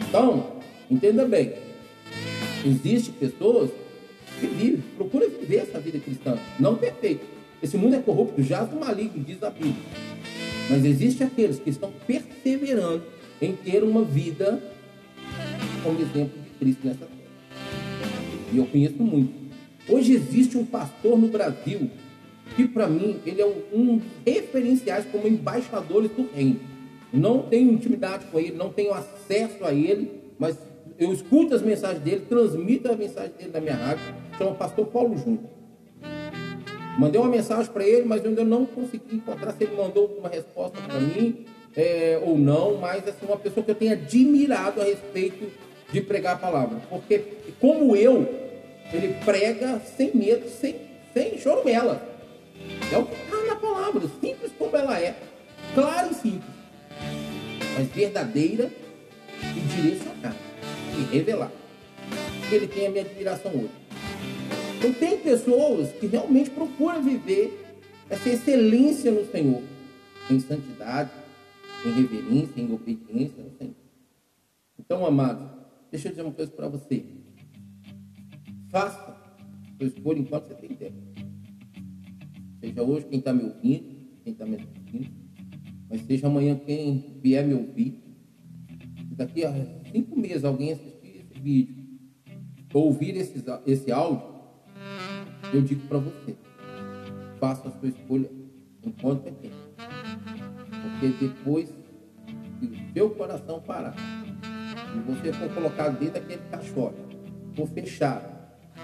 Então, 0.07 0.47
entenda 0.91 1.25
bem, 1.25 1.55
existem 2.67 3.15
pessoas 3.15 3.71
que 4.39 4.47
vive, 4.47 4.83
procura 4.97 5.27
viver 5.27 5.59
essa 5.59 5.79
vida 5.81 5.99
cristã, 5.99 6.39
não 6.59 6.77
perfeito. 6.77 7.30
Esse 7.63 7.77
mundo 7.77 7.95
é 7.95 8.01
corrupto, 8.01 8.43
já 8.43 8.65
do 8.65 8.79
maligno, 8.79 9.23
diz 9.23 9.43
a 9.43 9.51
Bíblia. 9.51 9.75
Mas 10.71 10.85
existe 10.85 11.23
aqueles 11.23 11.59
que 11.59 11.69
estão 11.69 11.93
perseverando 12.07 13.03
em 13.41 13.55
ter 13.55 13.83
uma 13.83 14.03
vida 14.03 14.63
como 15.83 16.01
exemplo 16.01 16.41
de 16.43 16.51
Cristo 16.59 16.87
nessa 16.87 17.07
terra. 17.07 17.21
E 18.53 18.59
eu 18.59 18.67
conheço 18.67 19.03
muito. 19.03 19.33
Hoje 19.89 20.13
existe 20.15 20.57
um 20.57 20.65
pastor 20.65 21.19
no 21.19 21.29
Brasil 21.29 21.91
que, 22.57 22.67
para 22.67 22.87
mim, 22.87 23.19
ele 23.27 23.43
é 23.43 23.47
um 23.73 23.97
dos 23.97 24.07
referenciais 24.27 25.05
como 25.07 25.27
embaixadores 25.27 26.11
do 26.13 26.29
reino. 26.35 26.61
Não 27.13 27.43
tenho 27.43 27.73
intimidade 27.73 28.27
com 28.27 28.39
ele, 28.39 28.53
não 28.53 28.71
tenho 28.71 28.93
acesso 28.95 29.65
a 29.65 29.73
ele, 29.73 30.11
mas 30.39 30.57
eu 30.99 31.13
escuto 31.13 31.55
as 31.55 31.63
mensagens 31.63 32.03
dele, 32.03 32.25
transmito 32.29 32.91
a 32.91 32.97
mensagem 32.97 33.33
dele 33.37 33.51
na 33.53 33.61
minha 33.61 33.75
rádio, 33.75 34.05
chama 34.39 34.55
Pastor 34.55 34.87
Paulo 34.87 35.17
Júnior. 35.17 35.60
Mandei 37.01 37.19
uma 37.19 37.31
mensagem 37.31 37.73
para 37.73 37.83
ele, 37.83 38.05
mas 38.05 38.23
eu 38.23 38.29
ainda 38.29 38.45
não 38.45 38.67
consegui 38.67 39.17
encontrar 39.17 39.53
se 39.53 39.65
ele 39.65 39.75
mandou 39.75 40.05
uma 40.19 40.29
resposta 40.29 40.79
para 40.83 41.01
mim 41.01 41.47
é, 41.75 42.21
ou 42.23 42.37
não, 42.37 42.77
mas 42.77 43.09
assim, 43.09 43.25
uma 43.25 43.39
pessoa 43.39 43.65
que 43.65 43.71
eu 43.71 43.75
tenho 43.75 43.93
admirado 43.95 44.83
a 44.83 44.85
respeito 44.85 45.51
de 45.91 46.03
pregar 46.03 46.35
a 46.35 46.39
palavra. 46.39 46.77
Porque, 46.91 47.23
como 47.59 47.97
eu, 47.97 48.29
ele 48.93 49.17
prega 49.25 49.81
sem 49.97 50.15
medo, 50.15 50.47
sem, 50.51 50.77
sem 51.15 51.39
chorumela. 51.39 52.07
É 52.93 52.99
o 52.99 53.07
que 53.07 53.15
está 53.15 53.47
na 53.47 53.57
palavra, 53.57 54.03
simples 54.21 54.53
como 54.59 54.77
ela 54.77 55.01
é, 55.01 55.17
clara 55.75 56.11
e 56.11 56.15
simples, 56.15 56.55
mas 57.79 57.89
verdadeira 57.89 58.71
e 59.57 59.61
direcionada 59.61 60.37
e 60.99 61.17
revelar. 61.17 61.51
Ele 62.53 62.67
tem 62.67 62.89
a 62.89 62.91
minha 62.91 63.05
admiração 63.05 63.53
hoje. 63.53 63.80
Então 64.81 64.95
tem 64.95 65.19
pessoas 65.19 65.93
que 65.93 66.07
realmente 66.07 66.49
procuram 66.49 67.03
viver 67.03 67.77
essa 68.09 68.31
excelência 68.31 69.13
no 69.13 69.31
Senhor, 69.31 69.63
em 70.31 70.41
santidade, 70.41 71.11
em 71.85 71.93
reverência, 71.93 72.63
em 72.63 72.73
obediência 72.73 73.45
no 73.45 73.51
Senhor. 73.59 73.75
Então, 74.79 75.05
amado, 75.05 75.51
deixa 75.91 76.09
eu 76.09 76.13
dizer 76.13 76.23
uma 76.23 76.33
coisa 76.33 76.51
para 76.51 76.67
você. 76.67 77.05
Faça 78.71 79.15
sua 79.77 79.87
escolha 79.87 80.19
enquanto 80.19 80.49
você 80.49 80.55
tem 80.55 80.71
tempo. 80.71 80.97
Seja 82.59 82.83
hoje 82.83 83.05
quem 83.05 83.19
está 83.19 83.35
me 83.35 83.45
ouvindo, 83.45 83.85
quem 84.25 84.33
está 84.33 84.47
me 84.47 84.57
assistindo, 84.57 85.11
mas 85.91 86.01
seja 86.07 86.27
amanhã 86.27 86.57
quem 86.57 87.19
vier 87.23 87.47
me 87.47 87.53
ouvir. 87.53 88.01
Daqui 89.13 89.45
a 89.45 89.53
cinco 89.93 90.19
meses 90.19 90.43
alguém 90.43 90.73
assistir 90.73 91.19
esse 91.19 91.39
vídeo, 91.39 91.77
ouvir 92.73 93.15
esse, 93.19 93.45
esse 93.67 93.93
áudio, 93.93 94.30
eu 95.53 95.63
digo 95.63 95.87
para 95.89 95.99
você, 95.99 96.37
faça 97.39 97.69
a 97.69 97.71
sua 97.73 97.89
escolha 97.89 98.31
enquanto 98.85 99.27
é 99.27 99.31
tempo. 99.31 99.57
Porque 100.83 101.09
depois 101.27 101.73
que 102.59 102.67
o 102.67 102.93
seu 102.93 103.11
coração 103.11 103.61
parar 103.61 103.95
e 104.95 104.99
você 105.01 105.33
for 105.33 105.53
colocado 105.55 105.99
dentro 105.99 106.21
daquele 106.21 106.43
caixote, 106.51 106.97
for 107.57 107.67
fechado, 107.69 108.29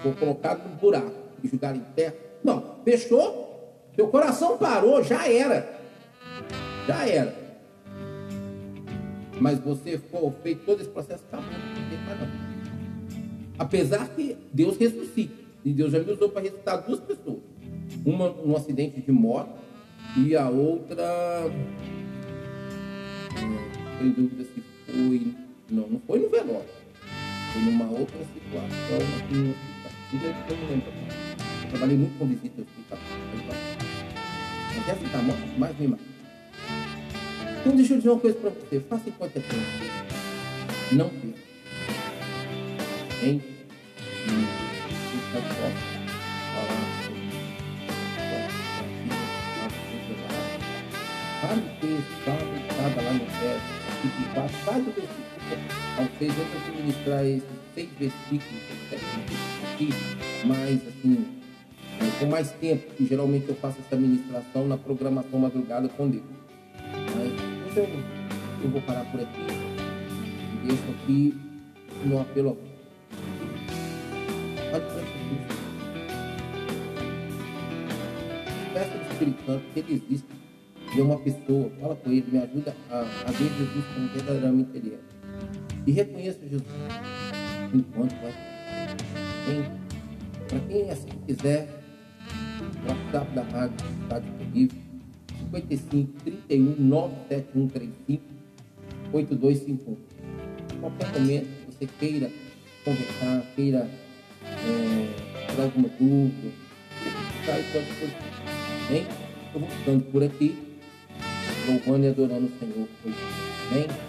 for 0.03 0.15
colocado 0.17 0.69
no 0.69 0.77
buraco 0.77 1.13
e 1.43 1.49
jogar 1.49 1.77
em 1.77 1.81
terra, 1.95 2.15
não, 2.43 2.77
fechou, 2.85 3.91
seu 3.95 4.09
coração 4.09 4.59
parou, 4.59 5.03
já 5.03 5.29
era. 5.29 5.81
Já 6.87 7.07
era. 7.09 7.35
Mas 9.41 9.59
você 9.59 9.99
for 9.99 10.33
feito 10.43 10.65
todo 10.65 10.81
esse 10.81 10.91
processo, 10.91 11.25
acabou, 11.29 11.51
não 11.51 11.89
tem 11.89 11.99
mais 11.99 12.21
não. 12.21 12.47
Apesar 13.59 14.09
que 14.09 14.37
Deus 14.53 14.77
ressuscita. 14.77 15.46
E 15.67 15.73
Deus 15.73 15.91
já 15.91 15.99
me 15.99 16.13
usou 16.13 16.29
para 16.29 16.43
ressuscitar 16.43 16.87
duas 16.87 17.01
pessoas. 17.01 17.41
Uma 18.05 18.29
num 18.31 18.55
acidente 18.55 19.01
de 19.01 19.11
moto 19.11 19.59
e 20.17 20.37
a 20.37 20.49
outra. 20.49 21.51
Estou 23.35 24.07
em 24.07 24.11
dúvida 24.13 24.45
se 24.45 24.63
foi. 24.87 25.35
Não, 25.69 25.89
não 25.89 26.01
foi 26.07 26.21
no 26.21 26.29
velório. 26.29 26.69
Foi 27.53 27.63
numa 27.63 27.87
outra 27.87 28.17
situação 28.33 29.19
aqui 29.19 29.35
no 29.35 29.51
hospital. 29.51 30.47
Eu 30.51 30.57
não 30.57 30.69
lembro. 30.69 30.93
Trabalhei 31.69 31.97
muito 31.97 32.17
com 32.17 32.27
visita 32.27 32.63
hospital. 32.63 32.99
Mas 34.77 34.89
essa 34.89 35.05
está 35.05 35.19
mais 35.59 35.77
me 35.81 35.89
mata. 35.89 36.03
Então 37.61 37.75
deixa 37.75 37.95
eu 37.95 37.97
dizer 37.97 38.11
uma 38.11 38.21
coisa 38.21 38.39
para 38.39 38.51
você. 38.51 38.79
Faça 38.79 39.09
enquanto 39.09 39.37
é 39.37 39.41
tempo. 39.41 39.57
Não 40.93 41.09
perca. 41.09 41.41
Hein? 43.25 43.57
Faz 51.41 51.59
o 51.59 51.63
texto, 51.81 52.13
faz 52.25 52.99
a 52.99 53.03
lá 53.03 53.13
no 53.13 53.25
verso, 53.25 53.67
faz, 54.35 54.53
faz 54.53 54.87
o 54.87 54.91
versículo. 54.91 55.27
Ao 55.99 56.07
seis 56.19 56.33
eu 56.39 56.45
vou 56.45 56.77
ministrar 56.81 57.25
esses 57.25 57.43
seis 57.75 57.89
versículos 57.99 58.63
aqui, 59.73 59.89
mas 60.45 60.87
assim, 60.87 61.27
com 62.21 62.27
mais 62.27 62.53
tempo, 62.53 62.95
que 62.95 63.07
geralmente 63.07 63.49
eu 63.49 63.57
faço 63.57 63.79
essa 63.85 63.97
ministração 63.97 64.69
na 64.69 64.77
programação 64.77 65.41
madrugada 65.41 65.89
com 65.89 66.09
Deus. 66.09 66.25
Mas 66.93 67.33
então, 67.73 67.85
eu 68.63 68.71
vou 68.71 68.83
parar 68.83 69.05
por 69.07 69.21
aqui 69.21 69.41
e 70.55 70.67
deixo 70.67 70.85
aqui 70.91 71.35
no 72.05 72.21
apelo 72.21 72.51
Pode 72.51 72.61
ser 72.61 72.76
Peça 78.73 78.93
ao 78.93 79.13
Espírito 79.13 79.47
Santo 79.47 79.65
que 79.73 79.81
ele 79.81 79.93
existe. 79.95 80.27
É 80.97 81.03
uma 81.03 81.19
pessoa. 81.19 81.71
Fala 81.81 81.97
com 81.97 82.11
ele, 82.11 82.27
me 82.31 82.39
ajuda 82.39 82.75
a, 82.91 83.01
a 83.01 83.31
ver 83.33 83.49
Jesus 83.59 83.85
como 83.95 84.09
verdadeiramente 84.09 84.71
ele 84.75 84.95
é. 84.95 84.99
E 85.87 85.93
reconheça 85.93 86.41
Jesus 86.49 86.65
enquanto 87.73 88.15
vai. 88.21 88.33
Para 90.49 90.61
quem 90.61 90.91
assim 90.91 91.09
quiser, 91.27 91.69
o 92.85 92.89
WhatsApp 92.89 93.35
da 93.35 93.43
rádio 93.43 93.87
está 94.03 94.19
disponível. 94.19 94.79
55 95.53 96.13
31 96.25 96.77
971 96.79 97.69
35 97.69 98.23
8251. 99.13 99.97
Qualquer 100.81 101.21
momento 101.21 101.49
você 101.67 101.87
queira 101.99 102.31
conversar, 102.85 103.43
queira 103.55 103.91
por 105.57 105.65
alguma 105.65 105.89
dúvida, 105.99 106.53
sai 107.47 107.65
pode 107.73 107.87
ser. 107.99 108.11
Bem, 108.91 109.07
eu 109.55 109.61
vou 109.61 109.69
ficando 109.71 110.05
por 110.13 110.23
aqui, 110.23 110.55
louvando 111.67 112.05
e 112.05 112.09
adorando 112.11 112.47
o 112.47 112.59
Senhor. 112.59 112.89
Bem, 113.73 113.87